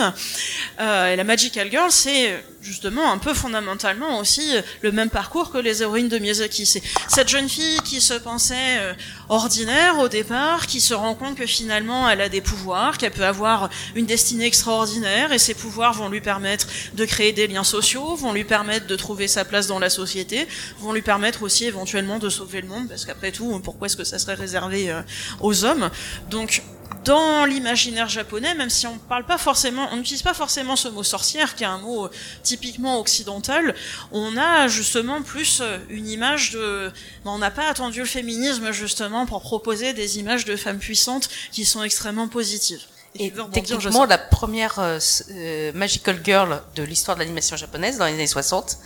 [0.80, 5.58] Euh, et la Magical Girl, c'est justement un peu fondamentalement aussi le même parcours que
[5.58, 6.66] les héroïnes de Miyazaki.
[6.66, 8.96] C'est cette jeune fille qui se pensait
[9.32, 13.26] ordinaire au départ, qui se rend compte que finalement elle a des pouvoirs, qu'elle peut
[13.26, 18.16] avoir une destinée extraordinaire et ces pouvoirs vont lui permettre de créer des liens sociaux,
[18.16, 20.46] vont lui permettre de trouver sa place dans la société,
[20.80, 24.04] vont lui permettre aussi éventuellement de sauver le monde parce qu'après tout, pourquoi est-ce que
[24.04, 24.94] ça serait réservé
[25.40, 25.90] aux hommes?
[26.30, 26.62] Donc
[27.04, 31.04] dans l'imaginaire japonais, même si on parle pas forcément, on n'utilise pas forcément ce mot
[31.04, 32.10] sorcière, qui est un mot
[32.44, 33.76] typiquement occidental,
[34.12, 36.92] on a justement plus une image de,
[37.26, 41.66] on n'a pas attendu le féminisme justement pour proposer des images de femmes puissantes qui
[41.66, 42.82] sont extrêmement positives.
[43.16, 44.98] Et, techniquement, la première euh,
[45.32, 48.78] euh, Magical Girl de l'histoire de l'animation japonaise dans les années 60,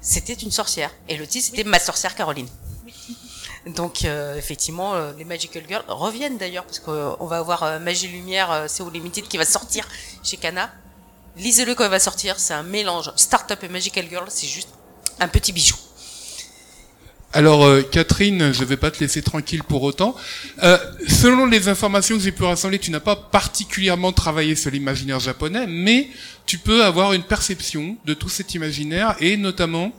[0.00, 0.90] c'était une sorcière.
[1.08, 2.48] Et le titre, c'était Ma sorcière Caroline.
[3.74, 8.82] Donc euh, effectivement, les Magical Girls reviennent d'ailleurs parce qu'on va avoir Magie Lumière, c'est
[8.82, 9.88] où Limited qui va sortir
[10.22, 10.70] chez Kana.
[11.36, 14.68] Lisez-le quand il va sortir, c'est un mélange Startup et Magical Girl, c'est juste
[15.20, 15.76] un petit bijou.
[17.36, 20.16] Alors euh, Catherine, je ne vais pas te laisser tranquille pour autant.
[20.62, 25.20] Euh, selon les informations que j'ai pu rassembler, tu n'as pas particulièrement travaillé sur l'imaginaire
[25.20, 26.08] japonais, mais
[26.46, 29.92] tu peux avoir une perception de tout cet imaginaire et notamment,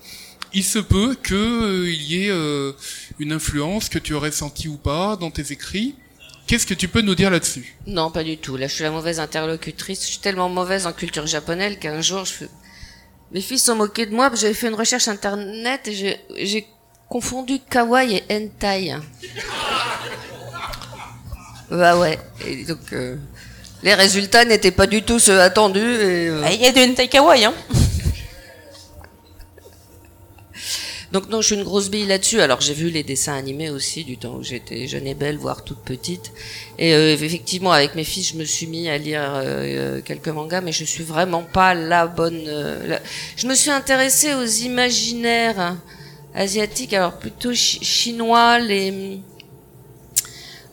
[0.53, 2.73] il se peut qu'il euh, y ait
[3.19, 5.95] une influence que tu aurais sentie ou pas dans tes écrits.
[6.47, 7.75] Qu'est-ce que tu peux nous dire là-dessus?
[7.87, 8.55] Non, pas du tout.
[8.55, 10.01] Là, je suis la mauvaise interlocutrice.
[10.03, 12.45] Je suis tellement mauvaise en culture japonaise qu'un jour, je...
[13.33, 14.31] mes fils sont moqués de moi.
[14.33, 16.67] J'avais fait une recherche internet et j'ai
[17.09, 18.95] confondu kawaii et hentai.
[21.69, 22.17] bah ouais.
[22.45, 23.17] Et donc euh,
[23.83, 25.81] les résultats n'étaient pas du tout ceux attendus.
[25.83, 27.53] Euh, ah, il y a de hentai kawaii, hein.
[31.17, 32.41] Donc non, je suis une grosse bille là-dessus.
[32.41, 35.63] Alors j'ai vu les dessins animés aussi du temps où j'étais jeune et belle, voire
[35.63, 36.31] toute petite.
[36.77, 39.43] Et euh, effectivement, avec mes fils, je me suis mis à lire
[40.05, 42.43] quelques mangas, mais je suis vraiment pas la bonne.
[43.35, 45.77] Je me suis intéressée aux imaginaires
[46.35, 49.19] asiatiques, alors plutôt chinois, les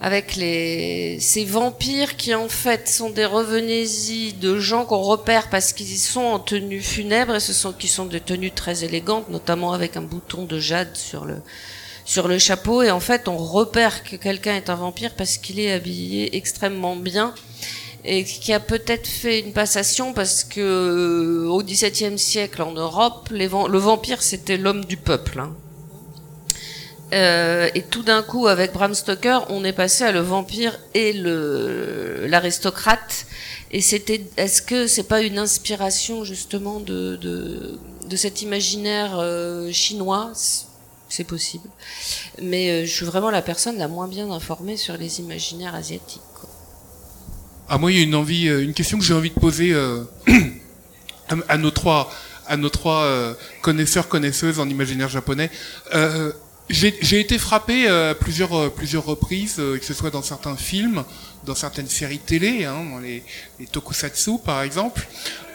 [0.04, 5.72] avec les ces vampires qui en fait sont des revenez-y de gens qu'on repère parce
[5.72, 9.72] qu'ils sont en tenue funèbre et ce sont qui sont des tenues très élégantes, notamment
[9.72, 11.36] avec un bouton de jade sur le
[12.04, 15.58] sur le chapeau et en fait on repère que quelqu'un est un vampire parce qu'il
[15.58, 17.34] est habillé extrêmement bien
[18.04, 23.30] et qui a peut-être fait une passation parce que euh, au XVIIe siècle en Europe,
[23.30, 25.40] les le vampire c'était l'homme du peuple.
[25.40, 25.56] Hein.
[27.12, 31.12] Euh, et tout d'un coup, avec Bram Stoker, on est passé à le vampire et
[31.12, 33.26] le l'aristocrate.
[33.70, 37.78] Et c'était, est-ce que c'est pas une inspiration justement de de,
[38.08, 40.32] de cet imaginaire euh, chinois?
[41.08, 41.68] C'est possible.
[42.42, 46.20] Mais je suis vraiment la personne la moins bien informée sur les imaginaires asiatiques.
[47.68, 49.72] Ah moi il y a une envie, euh, une question que j'ai envie de poser
[49.72, 50.04] euh,
[51.48, 52.10] à, nos trois,
[52.46, 55.50] à nos trois euh, connaisseurs connaisseuses en imaginaire japonais.
[56.70, 61.04] J'ai été frappé à plusieurs plusieurs reprises, que ce soit dans certains films,
[61.44, 63.22] dans certaines séries télé, hein, dans les,
[63.60, 65.06] les, tokusatsu par exemple,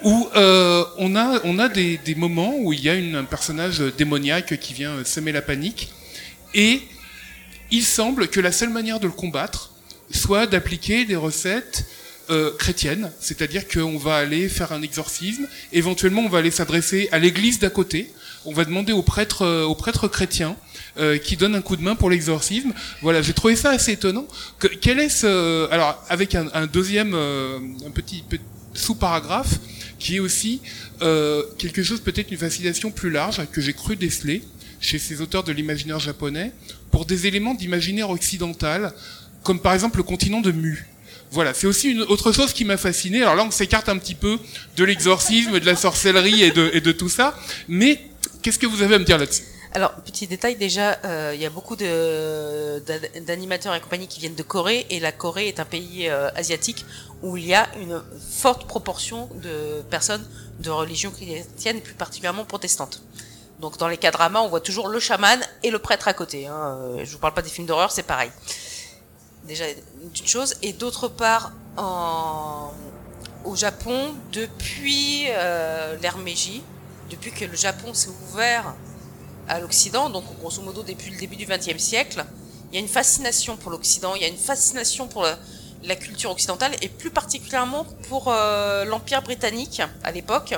[0.04, 3.80] où on a on a des, des, moments où il y a une, un personnage
[3.98, 5.92] démoniaque qui vient semer la panique,
[6.54, 6.82] et
[7.72, 9.72] il semble que la seule manière de le combattre
[10.12, 11.86] soit d'appliquer des recettes
[12.30, 17.20] euh, chrétienne, c'est-à-dire qu'on va aller faire un exorcisme, éventuellement on va aller s'adresser à
[17.20, 18.12] l'église d'à côté,
[18.46, 20.56] on va demander au prêtre, euh, au prêtre chrétien
[21.00, 22.74] euh, qui donne un coup de main pour l'exorcisme.
[23.02, 24.28] Voilà, j'ai trouvé ça assez étonnant.
[24.60, 28.24] Que, quel est ce, alors avec un, un deuxième, un petit,
[28.74, 29.60] sous-paragraphe
[29.98, 30.62] qui est aussi
[31.58, 34.44] quelque chose peut-être une fascination plus large que j'ai cru déceler
[34.80, 36.52] chez ces auteurs de l'imaginaire japonais
[36.92, 38.94] pour des éléments d'imaginaire occidental,
[39.44, 40.88] comme par exemple le continent de Mu.
[41.32, 43.22] Voilà, c'est aussi une autre chose qui m'a fasciné.
[43.22, 44.40] Alors là, on s'écarte un petit peu
[44.76, 47.38] de l'exorcisme, de la sorcellerie et de, et de tout ça.
[47.68, 48.02] Mais
[48.42, 49.44] qu'est-ce que vous avez à me dire là-dessus?
[49.72, 54.44] Alors, petit détail, déjà, euh, il y a beaucoup d'animateurs et compagnies qui viennent de
[54.44, 56.86] Corée, et la Corée est un pays euh, asiatique
[57.22, 60.26] où il y a une forte proportion de personnes
[60.60, 63.04] de religion chrétienne, plus particulièrement protestante.
[63.60, 66.48] Donc, dans les cas dramas, on voit toujours le chaman et le prêtre à côté.
[66.48, 66.80] Hein.
[66.82, 68.32] Euh, je vous parle pas des films d'horreur, c'est pareil
[69.50, 69.66] déjà
[70.14, 71.52] d'une chose, et d'autre part
[73.46, 76.18] au Japon depuis euh, l'ère
[77.10, 78.76] depuis que le Japon s'est ouvert
[79.50, 82.24] à l'Occident, donc grosso modo depuis le début du XXe siècle,
[82.72, 85.26] il y a une fascination pour l'Occident, il y a une fascination pour
[85.84, 90.54] la, culture occidentale et plus particulièrement pour euh, l'Empire britannique à l'époque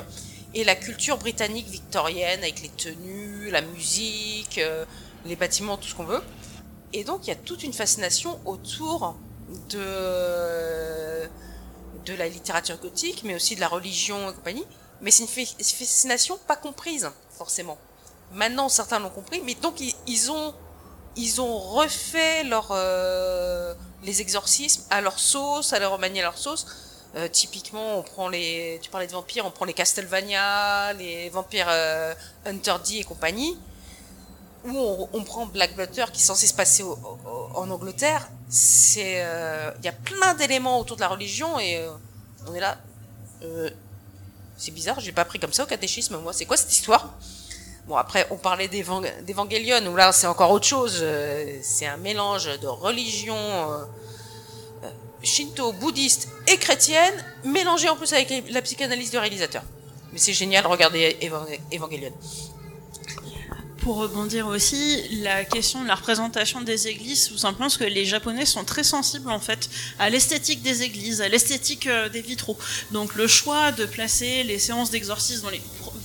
[0.54, 4.84] et la culture britannique victorienne avec les tenues, la musique, euh,
[5.26, 6.22] les bâtiments, tout ce qu'on veut.
[6.92, 9.16] Et donc, il y a toute une fascination autour
[9.70, 11.30] de,
[12.06, 14.66] de la littérature gothique, mais aussi de la religion et compagnie.
[15.00, 17.78] Mais c'est une fascination pas comprise, forcément.
[18.34, 20.54] Maintenant, certains l'ont compris, mais donc, ils, ont,
[21.60, 23.74] refait euh,
[24.04, 26.66] les exorcismes à leur sauce, à leur remanier leur sauce.
[27.16, 31.68] Euh, typiquement, on prend les, tu parlais de vampires, on prend les Castlevania, les vampires
[31.70, 32.14] euh,
[32.46, 33.58] Hunter D et compagnie
[34.64, 38.30] où on, prend Black Butter qui est censé se passer en Angleterre,
[38.96, 41.84] il y a plein d'éléments autour de la religion et
[42.48, 42.78] on est là.
[44.58, 46.32] C'est bizarre, j'ai pas pris comme ça au catéchisme moi.
[46.32, 47.10] C'est quoi cette histoire?
[47.88, 51.04] Bon après on parlait d'Evangelion où là c'est encore autre chose.
[51.62, 53.38] c'est un mélange de religion
[55.24, 57.14] shinto, bouddhiste et chrétienne
[57.44, 59.64] mélangé en plus avec la psychanalyse du réalisateur.
[60.12, 61.18] Mais c'est génial, regardez
[61.74, 62.12] Evangelion
[63.82, 68.06] pour rebondir aussi, la question de la représentation des églises, tout simplement parce que les
[68.06, 69.70] Japonais sont très sensibles en fait
[70.00, 72.58] à l'esthétique des églises, à l'esthétique euh, des vitraux.
[72.92, 75.48] Donc le choix de placer les séances d'exorcisme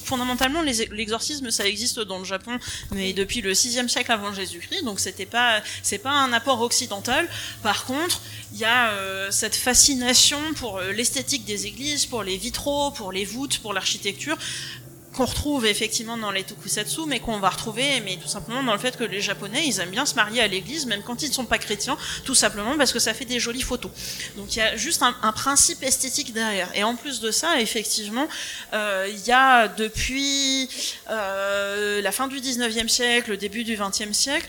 [0.05, 2.59] fondamentalement l'exorcisme ça existe dans le Japon
[2.93, 7.29] mais depuis le 6e siècle avant Jésus-Christ donc c'était pas c'est pas un apport occidental
[7.62, 8.20] par contre
[8.53, 13.11] il y a euh, cette fascination pour euh, l'esthétique des églises pour les vitraux pour
[13.11, 14.39] les voûtes pour l'architecture
[15.17, 18.79] qu'on retrouve effectivement dans les tokusatsu, mais qu'on va retrouver, mais tout simplement dans le
[18.79, 21.35] fait que les Japonais, ils aiment bien se marier à l'église, même quand ils ne
[21.35, 23.91] sont pas chrétiens, tout simplement parce que ça fait des jolies photos.
[24.37, 26.71] Donc il y a juste un, principe esthétique derrière.
[26.75, 28.29] Et en plus de ça, effectivement,
[28.73, 30.69] euh, il y a depuis
[31.11, 34.49] euh, la fin du 19e siècle, le début du 20e siècle,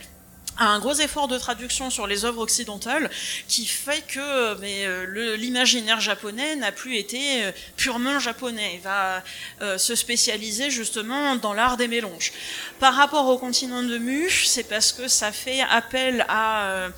[0.60, 3.10] un gros effort de traduction sur les œuvres occidentales
[3.48, 8.72] qui fait que euh, l'imaginaire japonais n'a plus été euh, purement japonais.
[8.76, 9.24] Il va
[9.62, 12.32] euh, se spécialiser justement dans l'art des mélanges.
[12.80, 16.90] Par rapport au continent de Mu, c'est parce que ça fait appel à euh,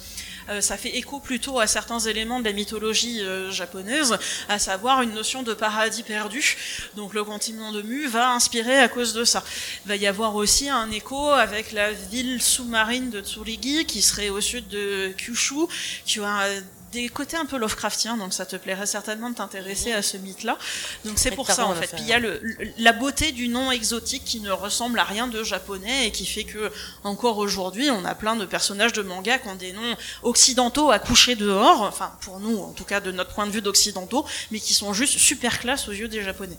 [0.62, 5.14] ça fait écho plutôt à certains éléments de la mythologie euh, japonaise, à savoir une
[5.14, 6.58] notion de paradis perdu.
[6.95, 9.43] Donc le continent de Mu va inspirer à cause de ça.
[9.86, 14.30] Il va y avoir aussi un écho avec la ville sous-marine de Tsurigi qui serait
[14.30, 15.68] au sud de Kyushu,
[16.06, 16.47] qui a
[16.91, 20.57] des côtés un peu Lovecraftiens, donc ça te plairait certainement de t'intéresser à ce mythe-là.
[21.05, 21.87] Donc c'est pour ça en fait.
[21.87, 22.41] Puis il y a le,
[22.77, 26.45] la beauté du nom exotique qui ne ressemble à rien de japonais et qui fait
[26.45, 26.71] que
[27.03, 30.99] encore aujourd'hui on a plein de personnages de manga qui ont des noms occidentaux à
[30.99, 34.59] coucher dehors, enfin pour nous en tout cas de notre point de vue d'occidentaux, mais
[34.59, 36.57] qui sont juste super classe aux yeux des japonais.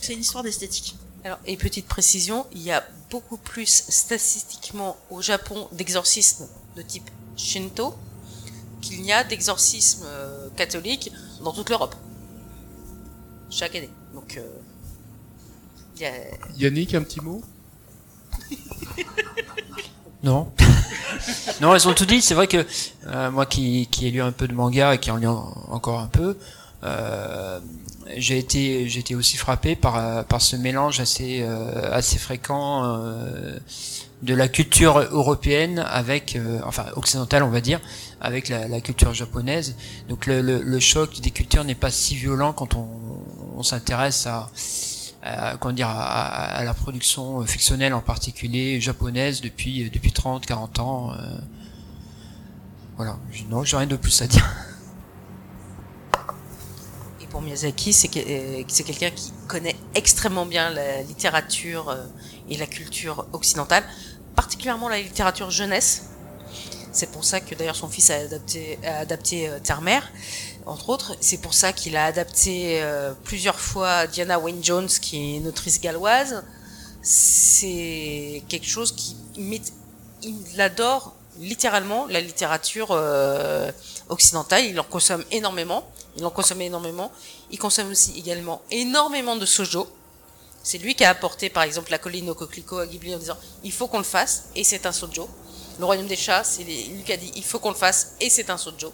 [0.00, 0.96] C'est une histoire d'esthétique.
[1.22, 7.10] Alors, et petite précision, il y a beaucoup plus statistiquement au Japon d'exorcismes de type
[7.36, 7.94] Shinto
[8.80, 11.12] qu'il n'y a d'exorcisme euh, catholique
[11.42, 11.94] dans toute l'Europe.
[13.50, 13.90] Chaque année.
[14.14, 16.20] Donc, euh,
[16.56, 17.42] Yannick, un petit mot?
[20.22, 20.52] Non.
[21.62, 22.20] non, elles ont tout dit.
[22.20, 22.66] C'est vrai que
[23.06, 25.98] euh, moi qui, qui ai lu un peu de manga et qui en lis encore
[25.98, 26.36] un peu,
[28.18, 33.00] j'ai été j'ai été aussi frappé par par ce mélange assez assez fréquent
[34.22, 37.80] de la culture européenne avec enfin occidentale on va dire
[38.20, 39.76] avec la, culture japonaise.
[40.08, 42.86] Donc le, le, choc des cultures n'est pas si violent quand on,
[43.56, 50.46] on s'intéresse à, comment dire, à, la production fictionnelle en particulier japonaise depuis depuis 30
[50.46, 51.12] 40 ans.
[51.12, 51.38] Euh.
[52.96, 53.18] Voilà,
[53.48, 54.46] non, j'ai rien de plus à dire.
[57.22, 62.04] Et pour Miyazaki, c'est euh, quelqu'un qui connaît extrêmement bien la littérature euh,
[62.50, 63.84] et la culture occidentale,
[64.36, 66.10] particulièrement la littérature jeunesse
[66.92, 70.10] c'est pour ça que d'ailleurs son fils a adapté, a adapté euh, Terre-Mère,
[70.66, 71.16] entre autres.
[71.20, 75.46] C'est pour ça qu'il a adapté euh, plusieurs fois Diana Wayne Jones, qui est une
[75.46, 76.42] autrice galloise.
[77.02, 79.16] C'est quelque chose qui
[80.22, 83.70] il adore littéralement la littérature euh,
[84.08, 84.64] occidentale.
[84.66, 85.88] Il en consomme énormément.
[86.16, 87.12] Il en consomme énormément.
[87.50, 89.88] Il consomme aussi également énormément de sojo.
[90.62, 93.36] C'est lui qui a apporté par exemple la colline au coquelicot à Ghibli en disant
[93.64, 95.28] il faut qu'on le fasse et c'est un sojo.
[95.78, 98.28] Le royaume des chats, c'est lui qui a dit il faut qu'on le fasse et
[98.28, 98.92] c'est un sojo.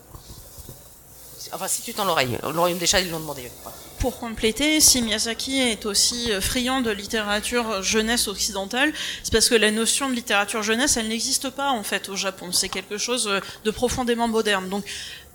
[1.53, 3.51] Enfin, si tu tends l'oreille, le royaume des chats, ils l'ont demandé.
[3.99, 8.93] Pour compléter, si Miyazaki est aussi euh, friand de littérature jeunesse occidentale,
[9.23, 12.53] c'est parce que la notion de littérature jeunesse, elle n'existe pas en fait au Japon.
[12.53, 14.69] C'est quelque chose euh, de profondément moderne.
[14.69, 14.85] Donc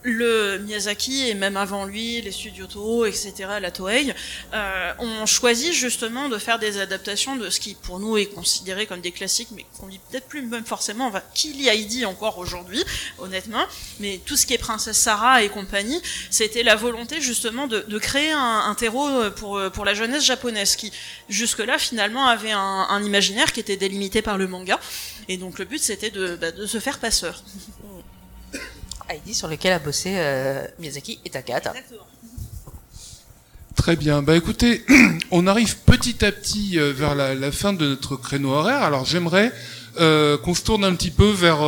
[0.04, 4.14] le Miyazaki et même avant lui les studios Toho, etc., la Toei,
[4.54, 8.88] euh, ont choisi justement de faire des adaptations de ce qui pour nous est considéré
[8.88, 12.38] comme des classiques, mais qu'on lit peut-être plus même forcément, enfin, qui lit Heidi encore
[12.38, 12.84] aujourd'hui,
[13.20, 13.64] honnêtement,
[14.00, 18.00] mais tout ce qui est Princesse Sarah et compagnie, c'était la volonté justement de, de
[18.00, 20.92] créer un, un, terreau pour, pour la jeunesse japonaise, qui
[21.30, 24.80] jusque-là finalement avait un, un, imaginaire qui était délimité par le manga,
[25.28, 27.44] et donc le but c'était de, bah, de se faire passeur.
[29.12, 31.74] Heidi sur lequel a bossé euh, Miyazaki et Takahata.
[33.76, 34.22] Très bien.
[34.22, 34.86] Bah écoutez,
[35.32, 38.84] on arrive petit à petit euh, vers la, fin de notre créneau horaire.
[38.84, 39.52] Alors j'aimerais
[40.00, 41.62] euh, qu'on se tourne un petit peu vers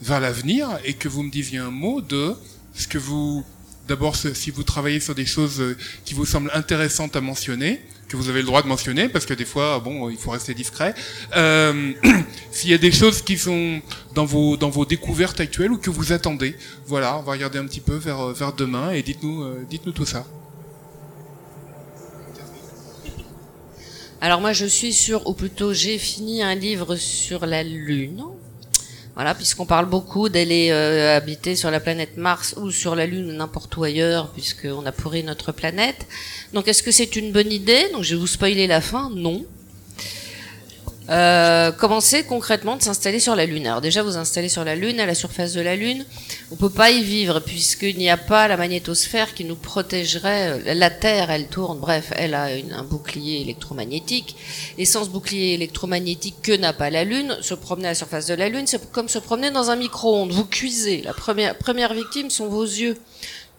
[0.00, 2.34] vers l'avenir et que vous me disiez un mot de
[2.74, 3.44] ce que vous
[3.86, 7.82] d'abord si vous travaillez sur des choses qui vous semblent intéressantes à mentionner
[8.14, 10.54] que vous avez le droit de mentionner, parce que des fois, bon, il faut rester
[10.54, 10.94] discret.
[11.36, 11.92] Euh,
[12.50, 13.80] S'il y a des choses qui sont
[14.14, 16.56] dans vos dans vos découvertes actuelles ou que vous attendez,
[16.86, 20.06] voilà, on va regarder un petit peu vers vers demain et dites-nous euh, dites-nous tout
[20.06, 20.24] ça.
[24.20, 28.24] Alors moi, je suis sur, ou plutôt j'ai fini un livre sur la Lune.
[29.14, 33.30] Voilà, puisqu'on parle beaucoup d'aller euh, habiter sur la planète Mars ou sur la Lune
[33.30, 36.06] ou n'importe où ailleurs, puisqu'on a pourri notre planète.
[36.52, 37.88] Donc est-ce que c'est une bonne idée?
[37.92, 39.10] Donc je vais vous spoiler la fin.
[39.14, 39.44] Non.
[41.10, 43.66] Euh, commencer concrètement de s'installer sur la Lune.
[43.66, 46.06] Alors déjà, vous installez sur la Lune, à la surface de la Lune,
[46.50, 50.74] on peut pas y vivre puisqu'il n'y a pas la magnétosphère qui nous protégerait.
[50.74, 54.36] La Terre, elle tourne, bref, elle a un bouclier électromagnétique.
[54.78, 58.26] Et sans ce bouclier électromagnétique que n'a pas la Lune, se promener à la surface
[58.26, 60.32] de la Lune, c'est comme se promener dans un micro-ondes.
[60.32, 61.02] Vous cuisez.
[61.02, 62.96] La première victime sont vos yeux.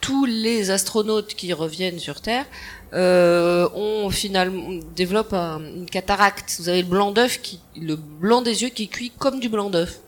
[0.02, 2.46] Tous les astronautes qui reviennent sur Terre
[2.93, 6.56] euh, on finalement développe une cataracte.
[6.60, 9.70] Vous avez le blanc d'œuf qui, le blanc des yeux qui cuit comme du blanc
[9.70, 10.00] d'œuf.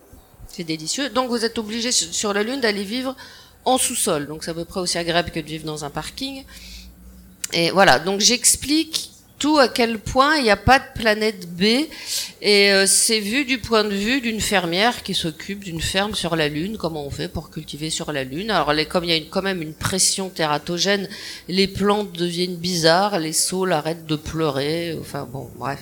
[0.47, 1.09] C'est délicieux.
[1.09, 3.15] Donc vous êtes obligé sur la Lune d'aller vivre
[3.65, 4.27] en sous-sol.
[4.27, 6.45] Donc c'est à peu près aussi agréable que de vivre dans un parking.
[7.51, 7.99] Et voilà.
[7.99, 11.63] Donc j'explique tout à quel point il n'y a pas de planète B
[12.41, 16.35] et euh, c'est vu du point de vue d'une fermière qui s'occupe d'une ferme sur
[16.35, 18.51] la Lune, comment on fait pour cultiver sur la Lune.
[18.51, 21.07] Alors comme il y a quand même une pression tératogène,
[21.47, 25.79] les plantes deviennent bizarres, les saules arrêtent de pleurer, enfin bon, bref.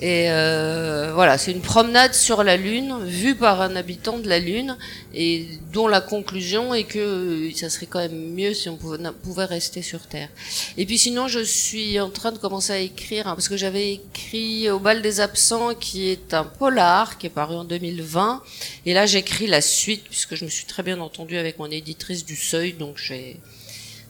[0.00, 4.38] Et euh, voilà, c'est une promenade sur la Lune, vue par un habitant de la
[4.38, 4.76] Lune,
[5.12, 9.82] et dont la conclusion est que ça serait quand même mieux si on pouvait, rester
[9.82, 10.28] sur Terre.
[10.76, 13.94] Et puis sinon, je suis en train de commencer à écrire, hein, parce que j'avais
[13.94, 18.42] écrit Au bal des absents, qui est un polar, qui est paru en 2020,
[18.86, 22.24] et là j'écris la suite, puisque je me suis très bien entendue avec mon éditrice
[22.24, 23.40] du Seuil, donc j'ai...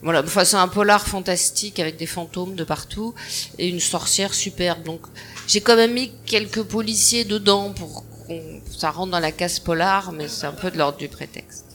[0.01, 3.13] Voilà, enfin c'est un polar fantastique avec des fantômes de partout
[3.57, 4.83] et une sorcière superbe.
[4.83, 5.01] Donc
[5.47, 10.11] j'ai quand même mis quelques policiers dedans pour qu'on ça rentre dans la case polar,
[10.13, 11.65] mais c'est un peu de l'ordre du prétexte.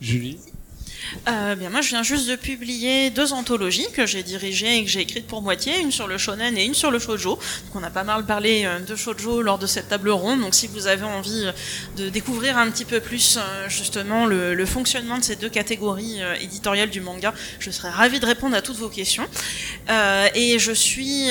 [0.00, 0.38] Julie?
[1.28, 5.00] Euh, moi, je viens juste de publier deux anthologies que j'ai dirigées et que j'ai
[5.00, 7.30] écrites pour moitié, une sur le shonen et une sur le shoujo.
[7.30, 7.40] Donc,
[7.74, 10.40] on a pas mal parlé euh, de shoujo lors de cette table ronde.
[10.40, 11.52] Donc, si vous avez envie euh,
[11.96, 13.38] de découvrir un petit peu plus
[13.68, 18.56] justement le, fonctionnement de ces deux catégories éditoriales du manga, je serais ravie de répondre
[18.56, 19.26] à toutes vos questions.
[20.34, 21.30] et je suis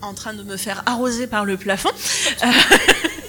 [0.00, 1.90] en train de me faire arroser par le plafond.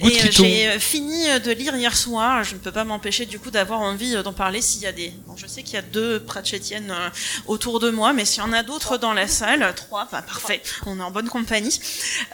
[0.00, 2.44] Et euh, j'ai euh, fini euh, de lire hier soir.
[2.44, 5.12] Je ne peux pas m'empêcher du coup d'avoir envie d'en parler s'il y a des.
[5.26, 6.94] Bon, je sais qu'il y a deux Pratchettiennes
[7.46, 10.62] autour de moi, mais s'il y en a d'autres dans la salle, trois, bah, parfait,
[10.86, 11.78] on est en bonne compagnie.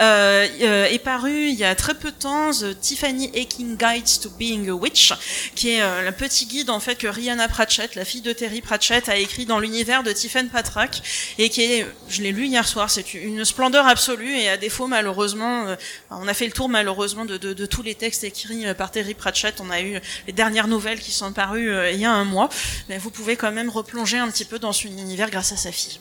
[0.00, 0.46] Euh,
[0.86, 4.68] est paru il y a très peu de temps The Tiffany Aching Guide to Being
[4.68, 5.12] a Witch,
[5.54, 9.08] qui est le petit guide en fait que Rihanna Pratchett, la fille de Terry Pratchett,
[9.08, 11.02] a écrit dans l'univers de Tiffany Patrak
[11.38, 14.86] et qui est, je l'ai lu hier soir, c'est une splendeur absolue et à défaut
[14.86, 15.76] malheureusement,
[16.10, 19.14] on a fait le tour malheureusement de de, tous les textes écrits euh, par Terry
[19.14, 19.60] Pratchett.
[19.60, 22.48] On a eu les dernières nouvelles qui sont parues euh, il y a un mois.
[22.88, 25.72] Mais vous pouvez quand même replonger un petit peu dans son univers grâce à sa
[25.72, 26.00] fille.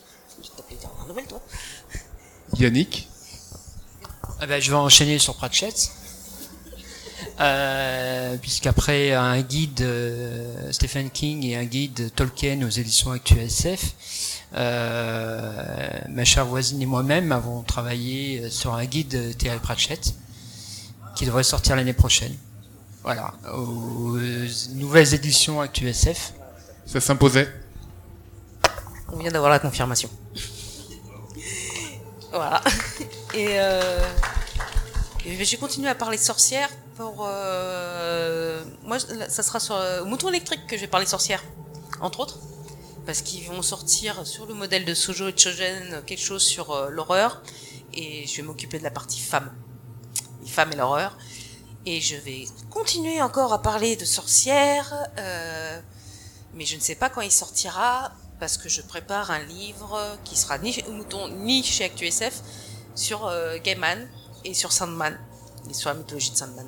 [2.57, 3.09] Yannick
[4.39, 5.91] ah ben, Je vais enchaîner sur Pratchett.
[7.41, 9.85] Euh, puisqu'après un guide
[10.71, 13.93] Stephen King et un guide Tolkien aux éditions ActuSF,
[14.53, 20.13] ma chère voisine et moi-même avons travaillé sur un guide Terry Pratchett
[21.15, 22.35] qui devrait sortir l'année prochaine.
[23.03, 24.17] Voilà, aux
[24.73, 26.33] nouvelles éditions ActuSF.
[26.85, 27.51] Ça s'imposait
[29.11, 30.09] On vient d'avoir la confirmation.
[32.31, 32.61] voilà.
[33.33, 34.03] Et, euh,
[35.23, 37.27] j'ai continué à parler sorcières pour.
[37.27, 41.43] Euh, moi, ça sera sur euh, Mouton électrique que je vais parler sorcières,
[42.01, 42.39] entre autres.
[43.05, 47.43] Parce qu'ils vont sortir sur le modèle de Sojo et Chogen quelque chose sur l'horreur.
[47.93, 49.51] Et je vais m'occuper de la partie femme
[50.45, 51.17] les femmes et l'horreur.
[51.85, 55.79] Et je vais continuer encore à parler de sorcières, euh,
[56.53, 60.35] mais je ne sais pas quand il sortira, parce que je prépare un livre qui
[60.35, 60.75] sera ni,
[61.37, 62.41] ni chez ActuSF,
[62.95, 64.07] sur euh, Gaiman
[64.45, 65.17] et sur Sandman,
[65.69, 66.65] et sur la mythologie de Sandman.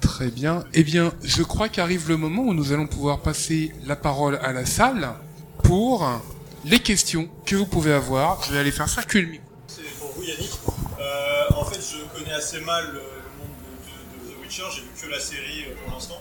[0.00, 0.64] Très bien.
[0.72, 4.52] Eh bien, je crois qu'arrive le moment où nous allons pouvoir passer la parole à
[4.52, 5.14] la salle
[5.62, 6.08] pour
[6.64, 8.42] les questions que vous pouvez avoir.
[8.44, 9.46] Je vais aller faire circuler le micro.
[9.68, 10.65] C'est pour vous, Yannick.
[11.94, 13.00] Euh, je connais assez mal le,
[13.38, 13.50] monde
[14.24, 16.20] de, The Witcher, j'ai vu que la série euh, pour l'instant.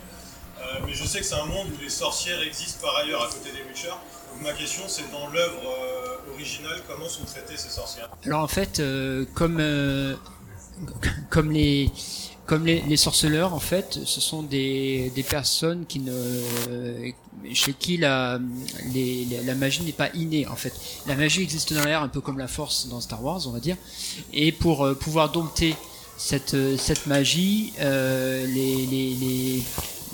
[0.59, 3.27] Euh, mais je sais que c'est un monde où les sorcières existent par ailleurs à
[3.27, 3.89] côté des Witcher.
[3.89, 5.61] Donc ma question, c'est dans l'œuvre
[6.33, 8.09] originale, comment sont traitées ces sorcières?
[8.25, 8.81] Alors en fait,
[9.33, 9.57] comme
[11.29, 11.89] comme les
[12.45, 16.13] comme les, les, sorceleurs, en fait, ce sont des, des personnes qui ne,
[17.53, 18.39] chez qui la,
[18.93, 20.73] les, la magie n'est pas innée, en fait.
[21.07, 23.59] La magie existe dans l'air, un peu comme la force dans Star Wars, on va
[23.59, 23.77] dire.
[24.33, 25.75] Et pour euh, pouvoir dompter
[26.17, 29.13] cette, euh, cette magie, euh, les, les,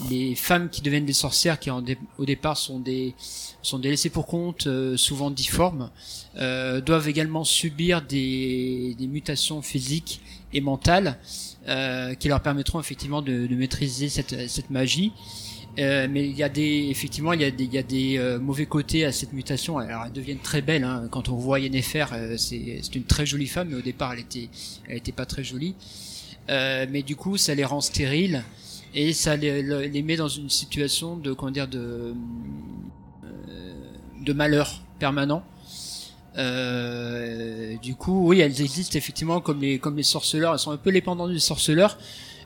[0.10, 1.84] les, femmes qui deviennent des sorcières, qui en
[2.18, 3.14] au départ sont des,
[3.62, 5.90] sont des pour compte, euh, souvent difformes,
[6.36, 10.22] doivent également subir des, des mutations physiques
[10.54, 11.18] et mentales
[11.68, 15.12] euh, qui leur permettront effectivement de, de maîtriser cette, cette magie.
[15.80, 18.18] Euh, mais il y a des effectivement il y a des, il y a des
[18.18, 19.78] euh, mauvais côtés à cette mutation.
[19.78, 20.84] Alors elles deviennent très belles.
[20.84, 21.08] Hein.
[21.10, 24.20] Quand on voit Yennefer, euh, c'est c'est une très jolie femme, mais au départ elle
[24.20, 24.50] était
[24.90, 25.76] elle était pas très jolie.
[26.50, 28.44] mais du coup ça les rend stériles
[28.94, 32.14] et ça les, les met dans une situation de comment dire de
[34.22, 35.44] de malheur permanent.
[36.38, 40.54] Euh, du coup, oui, elles existent effectivement comme les comme les sorceleurs.
[40.54, 41.98] Elles sont un peu les pendants des sorceleurs,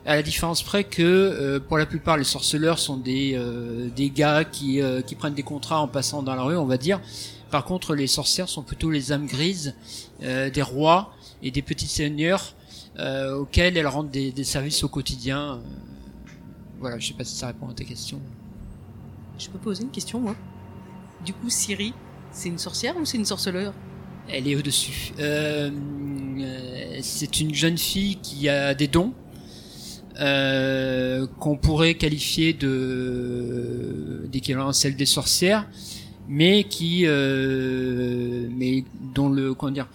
[0.06, 4.10] à la différence près que euh, pour la plupart les sorceleurs sont des euh, des
[4.10, 7.00] gars qui euh, qui prennent des contrats en passant dans la rue, on va dire.
[7.50, 9.74] Par contre, les sorcières sont plutôt les âmes grises
[10.20, 12.54] des rois et des petits seigneurs
[12.98, 15.60] auxquels elles rendent des, des services au quotidien.
[16.80, 18.20] Voilà, je sais pas si ça répond à ta question.
[19.38, 20.34] Je peux poser une question, moi?
[21.24, 21.92] Du coup, Siri,
[22.30, 23.74] c'est une sorcière ou c'est une sorceleur?
[24.28, 25.12] Elle est au-dessus.
[25.18, 25.70] Euh,
[26.40, 29.12] euh, c'est une jeune fille qui a des dons.
[30.18, 35.68] Euh, qu'on pourrait qualifier de d'équivalent celle des sorcières,
[36.26, 39.88] mais qui, euh, mais dont le comment dire,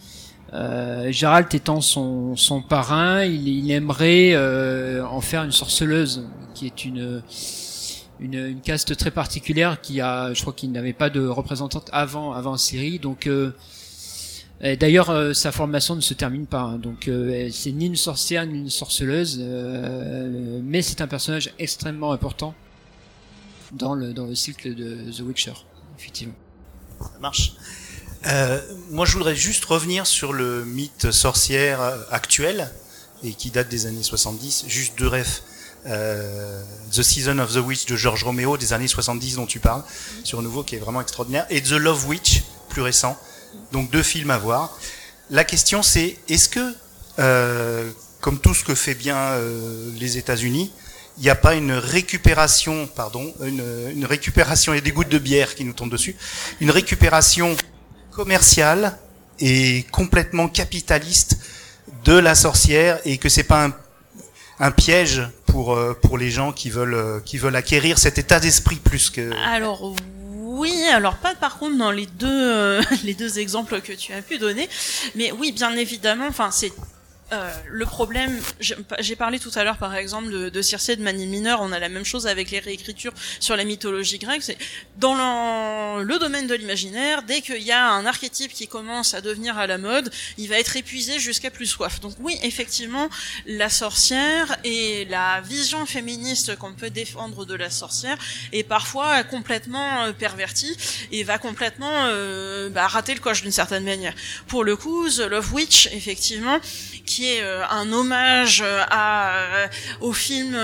[0.54, 6.28] euh, Gérald étant son, son parrain, il, il aimerait euh, en faire une sorceleuse,
[6.62, 7.24] qui est une
[8.20, 12.56] une, caste très particulière qui a, je crois qu'il n'avait pas de représentante avant avant
[12.56, 13.52] Syrie, donc euh,
[14.80, 16.78] D'ailleurs, euh, sa formation ne se termine pas, hein.
[16.78, 19.40] donc euh, c'est ni une sorcière ni une sorceleuse,
[20.64, 22.54] mais c'est un personnage extrêmement important
[23.72, 25.54] dans le dans le cycle de The Witcher,
[25.98, 26.36] effectivement.
[27.00, 27.54] Ça marche.
[28.92, 31.80] moi, je voudrais juste revenir sur le mythe sorcière
[32.12, 32.70] actuel
[33.24, 34.66] et qui date des années 70.
[34.68, 35.42] Juste deux refs.
[35.88, 39.84] Euh, the Season of the Witch de George Romeo des années 70 dont tu parles,
[40.24, 43.18] sur nouveau qui est vraiment extraordinaire, et The Love Witch, plus récent.
[43.72, 44.78] Donc deux films à voir.
[45.30, 46.76] La question c'est, est-ce que,
[47.20, 50.72] euh, comme tout ce que fait bien euh, les États-Unis,
[51.18, 53.64] il n'y a pas une récupération, pardon, une,
[53.94, 56.16] une récupération, et des gouttes de bière qui nous tombent dessus,
[56.60, 57.56] une récupération
[58.12, 58.98] commerciale
[59.40, 61.38] et complètement capitaliste
[62.06, 63.74] de la sorcière et que c'est pas un,
[64.60, 68.40] un piège pour euh, pour les gens qui veulent euh, qui veulent acquérir cet état
[68.40, 69.32] d'esprit plus que.
[69.46, 69.94] Alors
[70.44, 74.22] oui, alors pas par contre dans les deux euh, les deux exemples que tu as
[74.22, 74.70] pu donner,
[75.16, 76.28] mais oui bien évidemment.
[76.28, 76.72] Enfin c'est
[77.32, 81.28] euh, le problème, j'ai parlé tout à l'heure par exemple de, de Circé de Manie
[81.28, 84.44] Mineur, on a la même chose avec les réécritures sur la mythologie grecque.
[84.44, 84.58] C'est
[84.98, 89.22] dans le, le, domaine de l'imaginaire, dès qu'il y a un archétype qui commence à
[89.22, 92.00] devenir à la mode, il va être épuisé jusqu'à plus soif.
[92.00, 93.10] Donc oui, effectivement,
[93.46, 98.18] la sorcière et la vision féministe qu'on peut défendre de la sorcière
[98.52, 100.76] est parfois complètement euh, pervertie
[101.12, 104.14] et va complètement euh, bah, rater le coche d'une certaine manière.
[104.48, 106.60] Pour le coup, The Love Witch, effectivement,
[107.06, 109.68] qui est euh, un hommage euh, à, euh,
[110.00, 110.58] au film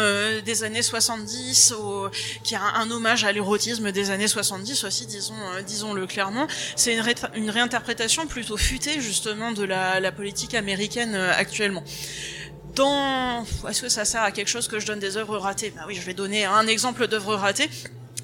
[0.45, 2.09] des années 70, au,
[2.43, 5.35] qui est un, hommage à l'érotisme des années 70 aussi, disons,
[5.65, 6.47] disons-le clairement.
[6.75, 6.95] C'est
[7.35, 11.83] une, réinterprétation plutôt futée justement de la, politique américaine actuellement
[12.75, 15.73] dans est-ce que ça sert à quelque chose que je donne des œuvres ratées?
[15.75, 17.69] Bah oui, je vais donner un exemple d'œuvre ratée.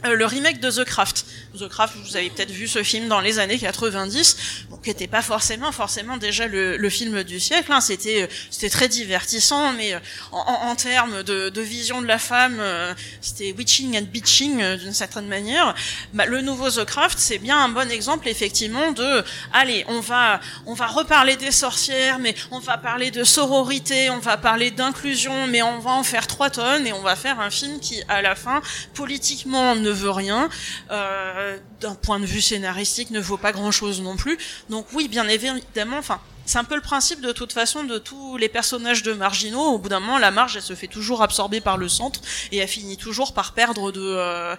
[0.06, 1.26] Euh, le remake de The Craft.
[1.58, 5.08] The Craft, vous avez peut-être vu ce film dans les années 90, bon, qui n'était
[5.08, 7.72] pas forcément forcément déjà le, le film du siècle.
[7.72, 7.80] Hein.
[7.80, 10.00] C'était c'était très divertissant, mais euh,
[10.32, 14.94] en, en termes de, de, vision de la femme, euh, c'était witching and bitching d'une
[14.94, 15.74] certaine manière.
[16.14, 19.24] Bah, le nouveau The Craft, c'est bien un bon exemple effectivement de
[19.54, 24.20] allez, on va on va reparler des sorcières, mais on va parler de sororité, on
[24.20, 27.50] va parler d'inclusion, mais on va en faire trois tonnes et on va faire un
[27.50, 28.62] film qui à la fin
[28.94, 30.50] politiquement ne veut rien,
[30.92, 34.38] euh, d'un point de vue scénaristique ne vaut pas grand-chose non plus.
[34.70, 38.38] Donc oui, bien évidemment, enfin, c'est un peu le principe de toute façon de tous
[38.38, 39.74] les personnages de marginaux.
[39.74, 42.20] Au bout d'un moment, la marge, elle se fait toujours absorber par le centre
[42.52, 44.02] et elle finit toujours par perdre de...
[44.02, 44.56] Euh,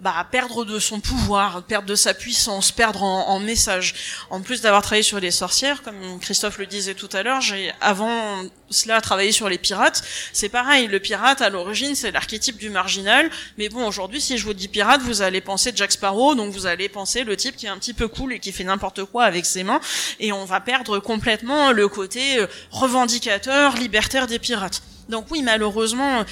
[0.00, 3.94] bah, perdre de son pouvoir, perdre de sa puissance, perdre en, en message.
[4.30, 7.72] En plus d'avoir travaillé sur les sorcières, comme Christophe le disait tout à l'heure, j'ai
[7.80, 10.02] avant cela travaillé sur les pirates.
[10.32, 14.44] C'est pareil, le pirate à l'origine c'est l'archétype du marginal, mais bon aujourd'hui si je
[14.44, 17.66] vous dis pirate, vous allez penser Jack Sparrow, donc vous allez penser le type qui
[17.66, 19.80] est un petit peu cool et qui fait n'importe quoi avec ses mains,
[20.18, 24.82] et on va perdre complètement le côté euh, revendicateur, libertaire des pirates.
[25.08, 26.24] Donc oui, malheureusement,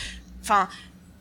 [0.43, 0.69] enfin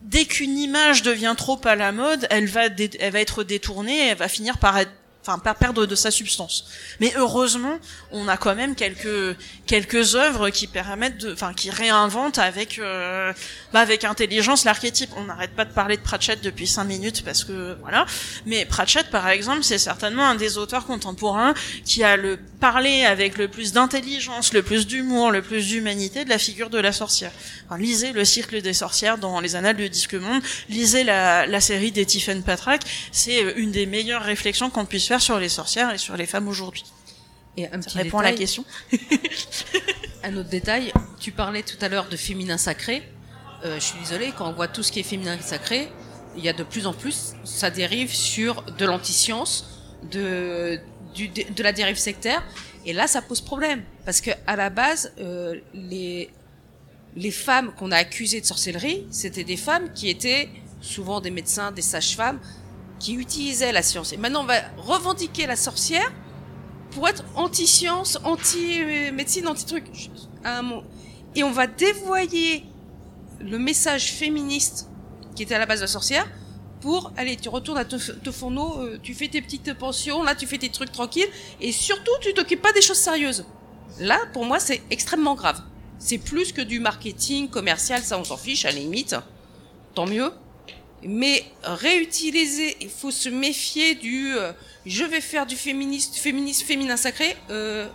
[0.02, 4.58] dès qu'une image devient trop à la mode, elle va, être détournée, elle va finir
[4.58, 4.92] par être
[5.28, 6.64] enfin perdre de sa substance.
[7.00, 7.78] Mais heureusement,
[8.12, 13.32] on a quand même quelques quelques œuvres qui permettent de, enfin qui réinventent avec euh,
[13.72, 15.10] bah, avec intelligence l'archétype.
[15.16, 18.06] On n'arrête pas de parler de Pratchett depuis cinq minutes parce que voilà.
[18.46, 21.54] Mais Pratchett, par exemple, c'est certainement un des auteurs contemporains
[21.84, 26.30] qui a le parlé avec le plus d'intelligence, le plus d'humour, le plus d'humanité de
[26.30, 27.30] la figure de la sorcière.
[27.66, 31.60] Enfin, lisez le cycle des sorcières dans les annales du Disque Monde, lisez la, la
[31.60, 35.92] série des Tiffen Patrak, c'est une des meilleures réflexions qu'on puisse faire sur les sorcières
[35.92, 36.84] et sur les femmes aujourd'hui.
[37.56, 38.64] Et un petit répond à la question.
[40.22, 43.02] un autre détail, tu parlais tout à l'heure de féminin sacré.
[43.64, 45.88] Euh, je suis désolée, quand on voit tout ce qui est féminin sacré,
[46.36, 50.78] il y a de plus en plus, ça dérive sur de l'anti-science, de,
[51.16, 52.44] de la dérive sectaire.
[52.86, 53.82] Et là, ça pose problème.
[54.04, 56.30] Parce que à la base, euh, les,
[57.16, 60.48] les femmes qu'on a accusées de sorcellerie, c'était des femmes qui étaient
[60.80, 62.38] souvent des médecins, des sages-femmes,
[62.98, 64.12] qui utilisait la science.
[64.12, 66.10] Et maintenant, on va revendiquer la sorcière
[66.90, 69.84] pour être anti-science, anti-médecine, anti-truc.
[71.34, 72.64] Et on va dévoyer
[73.40, 74.88] le message féministe
[75.36, 76.26] qui était à la base de la sorcière
[76.80, 80.34] pour, allez, tu retournes à te, te fourneau, euh, tu fais tes petites pensions, là
[80.34, 81.28] tu fais tes trucs tranquilles,
[81.60, 83.44] et surtout tu t'occupes pas des choses sérieuses.
[83.98, 85.60] Là, pour moi, c'est extrêmement grave.
[85.98, 89.16] C'est plus que du marketing commercial, ça on s'en fiche à la limite.
[89.94, 90.32] Tant mieux.
[91.02, 94.52] Mais réutiliser, il faut se méfier du euh,
[94.84, 97.36] je vais faire du féministe, féministe, féminin sacré.
[97.50, 97.88] Euh,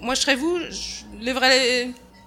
[0.00, 0.58] moi, je serais vous,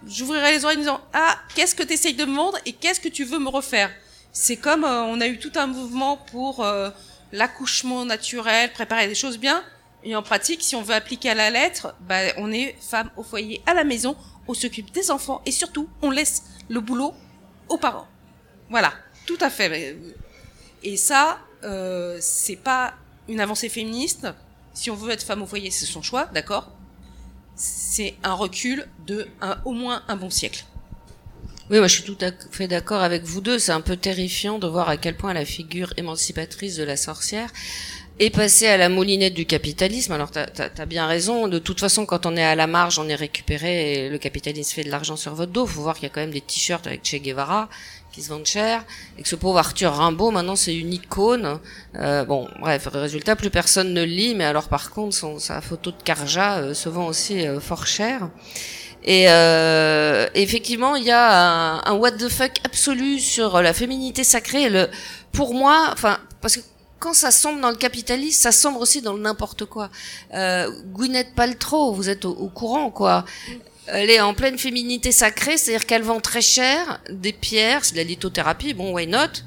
[0.05, 2.99] j'ouvrirais les oreilles en disant ah qu'est-ce que tu essayes de me vendre et qu'est-ce
[2.99, 3.89] que tu veux me refaire?
[4.33, 6.65] C'est comme euh, on a eu tout un mouvement pour
[7.31, 9.63] l'accouchement naturel, préparer des choses bien.
[10.03, 13.23] Et en pratique, si on veut appliquer à la lettre, bah, on est femme au
[13.23, 14.15] foyer, à la maison,
[14.47, 17.13] on s'occupe des enfants et surtout, on laisse le boulot
[17.69, 18.07] aux parents.
[18.69, 18.93] Voilà.
[19.25, 19.97] Tout à fait.
[20.83, 22.93] Et ça, euh, c'est pas
[23.27, 24.27] une avancée féministe.
[24.73, 26.71] Si on veut être femme au foyer, c'est son choix, d'accord?
[27.55, 30.65] C'est un recul de un, au moins un bon siècle.
[31.71, 33.57] Oui, moi je suis tout à fait d'accord avec vous deux.
[33.57, 37.49] C'est un peu terrifiant de voir à quel point la figure émancipatrice de la sorcière
[38.19, 40.11] est passée à la moulinette du capitalisme.
[40.11, 41.47] Alors t'as as, bien raison.
[41.47, 44.83] De toute façon, quand on est à la marge, on est récupéré le capitalisme fait
[44.83, 45.65] de l'argent sur votre dos.
[45.65, 47.67] Faut voir qu'il y a quand même des t-shirts avec Che Guevara
[48.15, 48.85] qui se vendent cher,
[49.17, 51.59] et que ce pauvre Arthur Rimbaud, maintenant, c'est une icône.
[51.95, 56.01] Euh, bon, bref, résultat, plus personne ne lit, mais alors par contre, sa photo de
[56.01, 58.29] Carja euh, se vend aussi euh, fort cher.
[59.03, 64.69] Et euh, effectivement, il y a un, what the fuck absolu sur la féminité sacrée.
[64.69, 64.87] Le,
[65.33, 66.61] pour moi, enfin, parce que
[66.99, 69.89] quand ça sombre dans le capitalisme, ça sombre aussi dans le n'importe quoi.
[70.33, 73.25] Euh, Gwyneth Paltrow, vous êtes au courant, quoi
[73.87, 77.97] elle est en pleine féminité sacrée, c'est-à-dire qu'elle vend très cher des pierres, c'est de
[77.97, 79.43] la lithothérapie, bon, why not?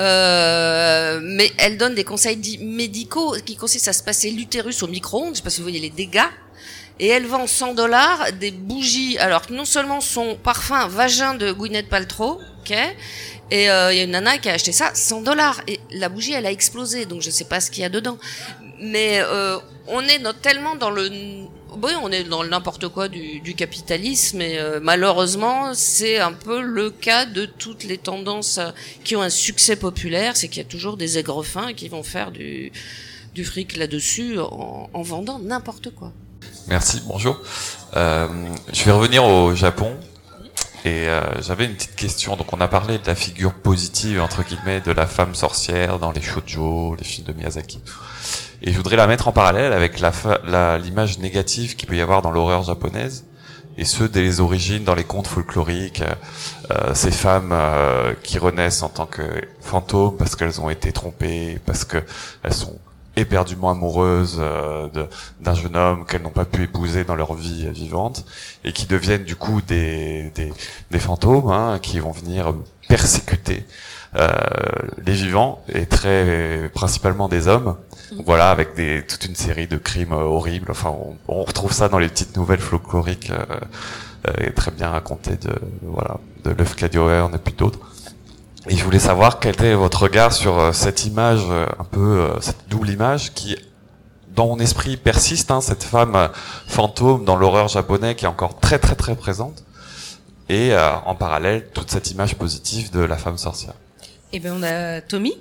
[0.00, 5.34] Euh, mais elle donne des conseils médicaux qui consistent à se passer l'utérus au micro-ondes,
[5.34, 6.28] je sais pas vous voyez les dégâts,
[7.00, 11.88] et elle vend 100 dollars des bougies, alors non seulement son parfum vagin de Gwyneth
[11.88, 12.76] Paltrow, ok,
[13.50, 16.08] et euh, il y a une nana qui a acheté ça 100 dollars, et la
[16.08, 18.18] bougie elle a explosé, donc je sais pas ce qu'il y a dedans,
[18.80, 21.10] mais euh, on est tellement dans le
[21.82, 26.90] oui, on est dans n'importe quoi du, capitalisme et euh, malheureusement, c'est un peu le
[26.90, 28.70] cas de toutes les tendances euh,
[29.04, 32.30] qui ont un succès populaire, c'est qu'il y a toujours des aigrefins qui vont faire
[32.30, 32.72] du,
[33.44, 36.12] fric là-dessus en, en, vendant n'importe quoi.
[36.66, 37.40] Merci, bonjour.
[37.96, 38.26] Euh,
[38.72, 39.96] je vais revenir au Japon
[40.84, 41.06] et
[41.40, 42.36] j'avais une petite question.
[42.36, 46.10] Donc on a parlé de la figure positive entre guillemets de la femme sorcière dans
[46.10, 47.78] les shoujo, les films de Miyazaki.
[48.62, 52.22] Et je voudrais la mettre en parallèle avec la l'image négative qu'il peut y avoir
[52.22, 53.24] dans l'horreur japonaise
[53.78, 56.02] et ceux des origines dans les contes folkloriques,
[56.72, 59.22] euh, ces femmes euh, qui renaissent en tant que
[59.60, 61.98] fantômes parce qu'elles ont été trompées, parce que
[62.42, 62.76] elles sont
[63.14, 64.88] éperdument amoureuses euh,
[65.40, 68.24] d'un jeune homme qu'elles n'ont pas pu épouser dans leur vie vivante
[68.64, 70.52] et qui deviennent du coup des, des,
[70.90, 72.54] des fantômes hein, qui vont venir
[72.88, 73.64] persécuter
[74.16, 74.28] euh,
[75.04, 77.76] les vivants et très principalement des hommes.
[78.24, 80.70] Voilà, avec des, toute une série de crimes horribles.
[80.70, 83.44] Enfin, on, on retrouve ça dans les petites nouvelles folkloriques euh,
[84.28, 87.80] euh, très bien racontées de voilà de Leuf Hearn et puis d'autres.
[88.68, 92.20] Et je voulais savoir quel était votre regard sur euh, cette image, euh, un peu
[92.20, 93.56] euh, cette double image qui,
[94.34, 95.50] dans mon esprit, persiste.
[95.50, 96.30] Hein, cette femme
[96.66, 99.64] fantôme dans l'horreur japonais qui est encore très très très présente.
[100.50, 100.72] Et
[101.04, 103.74] en parallèle, toute cette image positive de la femme sorcière.
[104.32, 105.34] Eh bien, on a Tommy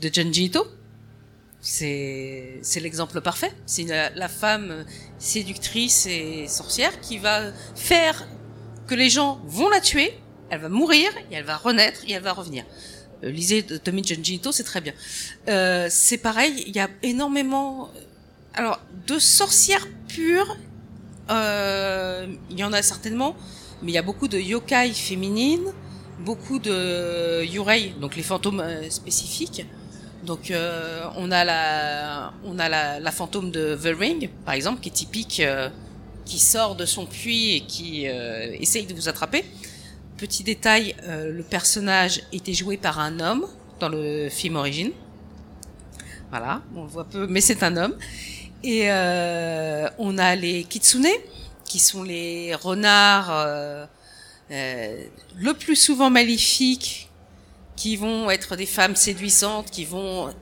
[0.00, 0.66] de Junji Ito.
[1.66, 3.52] C'est l'exemple parfait.
[3.66, 4.84] C'est la, femme
[5.18, 8.26] séductrice et sorcière qui va faire
[8.86, 10.12] que les gens vont la tuer
[10.50, 12.64] elle va mourir et elle va renaître et elle va revenir.
[13.22, 14.92] Euh, lisez Tommy Junji c'est très bien.
[15.48, 17.90] Euh, c'est pareil, il y a énormément,
[18.54, 20.56] alors de sorcières pures,
[21.30, 23.36] euh, il y en a certainement,
[23.82, 25.72] mais il y a beaucoup de yokai féminines,
[26.20, 29.66] beaucoup de yurei, donc les fantômes euh, spécifiques.
[30.24, 34.88] Donc euh, on a la on a la, fantôme de The Ring par exemple qui
[34.88, 35.68] est typique euh,
[36.24, 39.44] qui sort de son puits et qui essaye de vous attraper.
[40.16, 43.46] Petit détail, euh, le personnage était joué par un homme
[43.80, 44.92] dans le film Origine.
[46.30, 47.96] Voilà, on le voit peu, mais c'est un homme.
[48.62, 51.06] Et euh, on a les kitsune,
[51.64, 53.86] qui sont les renards euh,
[54.52, 55.04] euh,
[55.36, 57.10] le plus souvent maléfiques,
[57.76, 60.32] qui vont être des femmes séduisantes, qui vont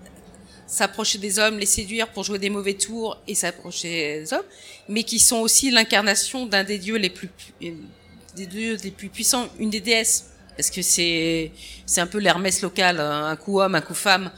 [0.67, 4.45] s'approcher des hommes, les séduire pour jouer des mauvais tours et s'approcher des hommes,
[4.89, 7.29] mais qui sont aussi l'incarnation d'un des dieux les plus
[7.61, 11.53] des dieux les plus puissants, une des déesses, parce que c'est
[11.85, 14.31] c'est un peu l'Hermès local, un coup homme, un coup femme,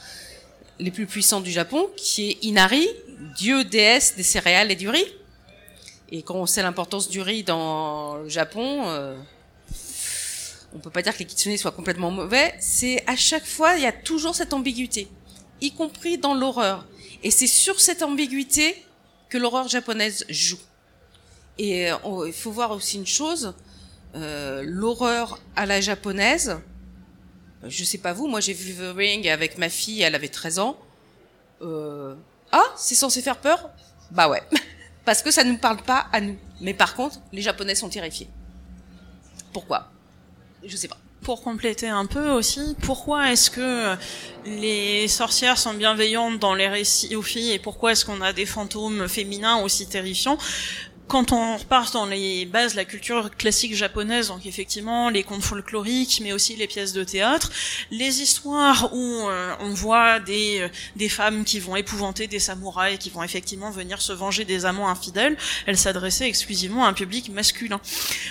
[0.80, 2.88] les plus puissants du Japon, qui est Inari,
[3.36, 5.06] dieu déesse des céréales et du riz.
[6.10, 9.16] Et quand on sait l'importance du riz dans le Japon, euh,
[10.74, 12.54] on peut pas dire que les kitsune soient complètement mauvais.
[12.58, 15.08] C'est à chaque fois, il y a toujours cette ambiguïté,
[15.60, 16.86] y compris dans l'horreur.
[17.22, 18.84] Et c'est sur cette ambiguïté
[19.28, 20.58] que l'horreur japonaise joue.
[21.58, 21.96] Et euh,
[22.26, 23.54] il faut voir aussi une chose,
[24.16, 26.58] euh, l'horreur à la japonaise.
[27.66, 30.58] Je sais pas vous, moi j'ai vu The Ring avec ma fille, elle avait 13
[30.58, 30.76] ans.
[31.62, 32.14] Euh,
[32.52, 33.70] ah, c'est censé faire peur?
[34.10, 34.42] Bah ouais,
[35.04, 36.36] parce que ça ne nous parle pas à nous.
[36.60, 38.28] Mais par contre, les Japonais sont terrifiés.
[39.52, 39.93] Pourquoi?
[40.66, 40.98] Je sais pas.
[41.22, 43.96] Pour compléter un peu aussi, pourquoi est-ce que
[44.44, 48.44] les sorcières sont bienveillantes dans les récits aux filles et pourquoi est-ce qu'on a des
[48.44, 50.36] fantômes féminins aussi terrifiants?
[51.06, 55.42] Quand on repart dans les bases de la culture classique japonaise, donc effectivement les contes
[55.42, 57.50] folkloriques, mais aussi les pièces de théâtre,
[57.90, 62.98] les histoires où euh, on voit des, euh, des femmes qui vont épouvanter des samouraïs,
[62.98, 65.36] qui vont effectivement venir se venger des amants infidèles,
[65.66, 67.80] elles s'adressaient exclusivement à un public masculin.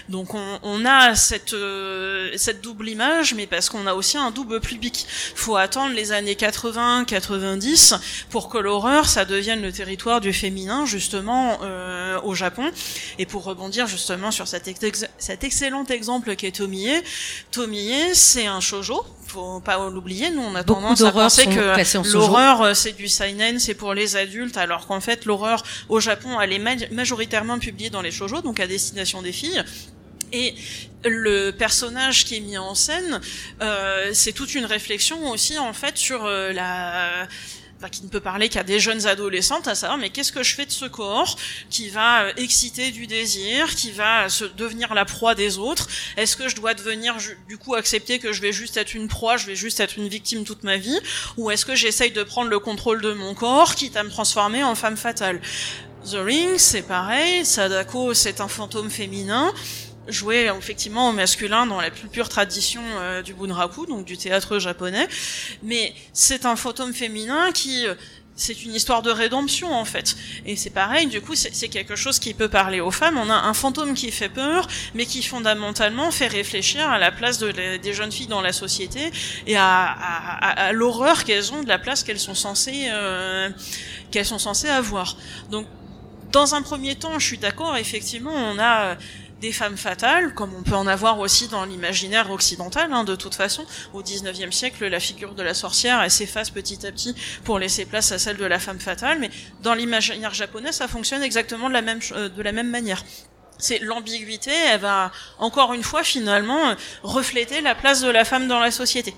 [0.09, 4.32] Donc on, on a cette, euh, cette double image, mais parce qu'on a aussi un
[4.32, 5.05] double public.
[5.36, 7.99] faut attendre les années 80-90
[8.32, 11.59] pour que l'horreur, ça devienne le territoire du féminin, justement,
[12.24, 12.62] au Japon
[13.18, 14.70] et pour rebondir justement sur cet,
[15.18, 16.89] cet excellent exemple qu'est Tomie,
[17.51, 20.30] Tomie, c'est un shojo, faut pas l'oublier.
[20.30, 24.16] Nous, on a tendance à penser que l'horreur, euh, c'est du seinen, c'est pour les
[24.16, 28.59] adultes, alors qu'en fait, l'horreur au Japon, elle est majoritairement publiée dans les shojo, donc
[28.59, 29.64] à destination des filles.
[30.32, 30.55] Et
[31.05, 33.22] le personnage qui est mis en scène,
[33.61, 37.28] euh, c'est toute une réflexion aussi en fait sur euh, la
[37.89, 40.65] qui ne peut parler qu'à des jeunes adolescentes, à savoir mais qu'est-ce que je fais
[40.65, 41.38] de ce corps
[41.69, 45.88] qui va euh, exciter du désir, qui va se devenir la proie des autres?
[46.17, 47.15] Est-ce que je dois devenir
[47.47, 50.07] du coup accepter que je vais juste être une proie, je vais juste être une
[50.07, 50.99] victime toute ma vie,
[51.38, 54.63] ou est-ce que j'essaye de prendre le contrôle de mon corps, quitte à me transformer
[54.63, 55.41] en femme fatale?
[56.05, 57.45] The Ring, c'est pareil.
[57.45, 59.53] Sadako, c'est un fantôme féminin
[60.07, 64.59] joué effectivement au masculin dans la plus pure tradition euh, du bunraku, donc du théâtre
[64.59, 65.07] japonais.
[65.61, 67.95] Mais c'est un fantôme féminin qui euh,
[68.35, 70.15] c'est une histoire de rédemption en fait.
[70.45, 73.17] Et c'est pareil, du coup, c'est quelque chose qui peut parler aux femmes.
[73.17, 77.37] On a un fantôme qui fait peur, mais qui fondamentalement fait réfléchir à la place
[77.37, 79.11] de des jeunes filles dans la société
[79.45, 83.49] et à, l'horreur qu'elles ont de la place qu'elles sont censées euh,
[84.11, 85.15] qu'elles sont censées avoir.
[85.51, 85.67] Donc,
[86.31, 87.77] dans un premier temps, je suis d'accord.
[87.77, 88.97] Effectivement, on a
[89.43, 93.35] des femmes fatales, comme on peut en avoir aussi dans l'imaginaire occidental, hein, de toute
[93.35, 93.65] façon.
[93.93, 97.13] Au 19e siècle, la figure de la sorcière, s'efface petit à petit
[97.43, 99.29] pour laisser place à celle de la femme fatale, mais
[99.61, 103.03] dans l'imaginaire japonais, ça fonctionne exactement de la même, euh, de la même manière
[103.59, 108.59] c'est l'ambiguïté, elle va encore une fois finalement refléter la place de la femme dans
[108.59, 109.13] la société.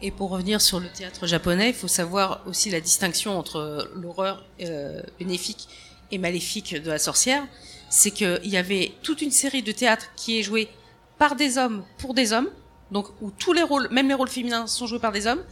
[0.00, 4.44] Et pour revenir sur le théâtre japonais, il faut savoir aussi la distinction entre l'horreur
[4.60, 5.68] euh, bénéfique
[6.10, 7.44] et maléfique de la sorcière
[7.92, 10.70] c'est qu'il y avait toute une série de théâtres qui est jouée
[11.18, 12.48] par des hommes pour des hommes,
[12.90, 15.42] donc où tous les rôles, même les rôles féminins, sont joués par des hommes,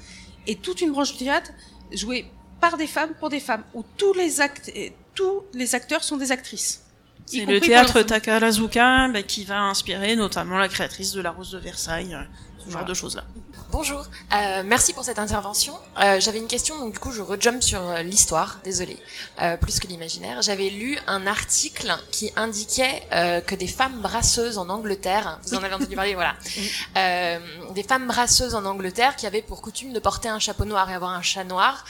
[0.46, 1.50] et toute une branche de théâtre
[1.92, 2.24] jouée
[2.58, 4.72] par des femmes pour des femmes, où tous les actes,
[5.14, 6.82] tous les acteurs sont des actrices.
[7.26, 11.58] C'est le théâtre Takarazuka bah, qui va inspirer notamment la créatrice de La Rose de
[11.58, 12.22] Versailles, euh,
[12.64, 13.24] ce genre de choses-là.
[13.72, 15.74] Bonjour, euh, merci pour cette intervention.
[16.02, 18.98] Euh, J'avais une question, donc du coup je rejump sur euh, l'histoire, désolé,
[19.40, 20.42] euh, plus que l'imaginaire.
[20.42, 25.62] J'avais lu un article qui indiquait euh, que des femmes brasseuses en Angleterre, vous en
[25.62, 26.34] avez entendu parler, voilà,
[26.96, 27.38] euh,
[27.72, 30.94] des femmes brasseuses en Angleterre qui avaient pour coutume de porter un chapeau noir et
[30.94, 31.84] avoir un chat noir,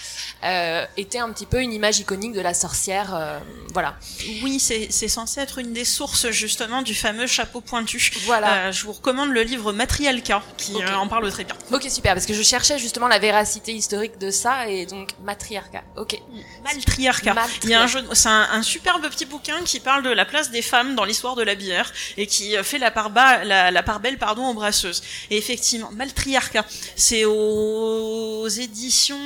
[0.45, 3.39] euh, étaient un petit peu une image iconique de la sorcière, euh,
[3.73, 3.97] voilà.
[4.43, 8.13] Oui, c'est censé être une des sources justement du fameux chapeau pointu.
[8.27, 8.67] Voilà.
[8.67, 11.57] Euh, je vous recommande le livre Matriarcat qui en parle très bien.
[11.73, 15.85] Ok super, parce que je cherchais justement la véracité historique de ça, et donc matriarcat,
[15.97, 16.21] ok.
[16.65, 17.35] Maltriarcat.
[17.63, 20.25] Il y a un jeu, c'est un, un superbe petit bouquin qui parle de la
[20.25, 23.45] place des femmes dans l'histoire de la bière et qui euh, fait la part bas,
[23.45, 25.03] la, la part belle, pardon, aux brasseuses.
[25.31, 26.65] Et effectivement, Maltriarcat,
[26.97, 29.17] c'est aux éditions.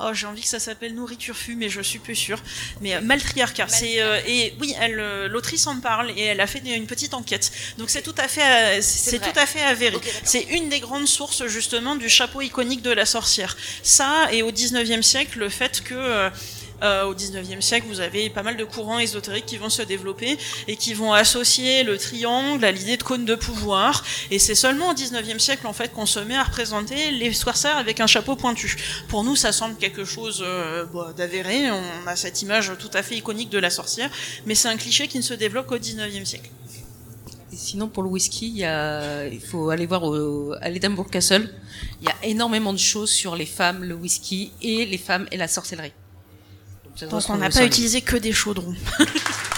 [0.00, 2.40] Oh, j'ai envie que ça s'appelle Nourriture Fu, mais je suis plus sûre.
[2.80, 6.46] Mais euh, Maltriarcat, c'est euh, et oui, elle, euh, l'autrice en parle et elle a
[6.46, 7.50] fait une petite enquête.
[7.78, 9.98] Donc c'est tout à fait, euh, c'est tout à fait avéré.
[10.22, 13.56] C'est une des grandes sources justement du chapeau iconique de la sorcière.
[13.82, 16.30] Ça et au 19e siècle, le fait que
[16.82, 20.38] euh, au 19e siècle, vous avez pas mal de courants ésotériques qui vont se développer
[20.68, 24.04] et qui vont associer le triangle à l'idée de cône de pouvoir.
[24.30, 27.76] Et c'est seulement au 19e siècle, en fait, qu'on se met à représenter les sorcières
[27.76, 28.76] avec un chapeau pointu.
[29.08, 31.70] Pour nous, ça semble quelque chose euh, bon, d'avéré.
[31.70, 34.10] On a cette image tout à fait iconique de la sorcière,
[34.46, 36.50] mais c'est un cliché qui ne se développe qu'au 19e siècle.
[37.52, 41.10] Et sinon, pour le whisky, il, y a, il faut aller voir au, à l'Edinburgh
[41.10, 41.52] Castle.
[42.00, 45.36] Il y a énormément de choses sur les femmes, le whisky et les femmes et
[45.36, 45.92] la sorcellerie.
[47.06, 48.74] Donc on n'a pas utilisé que des chaudrons.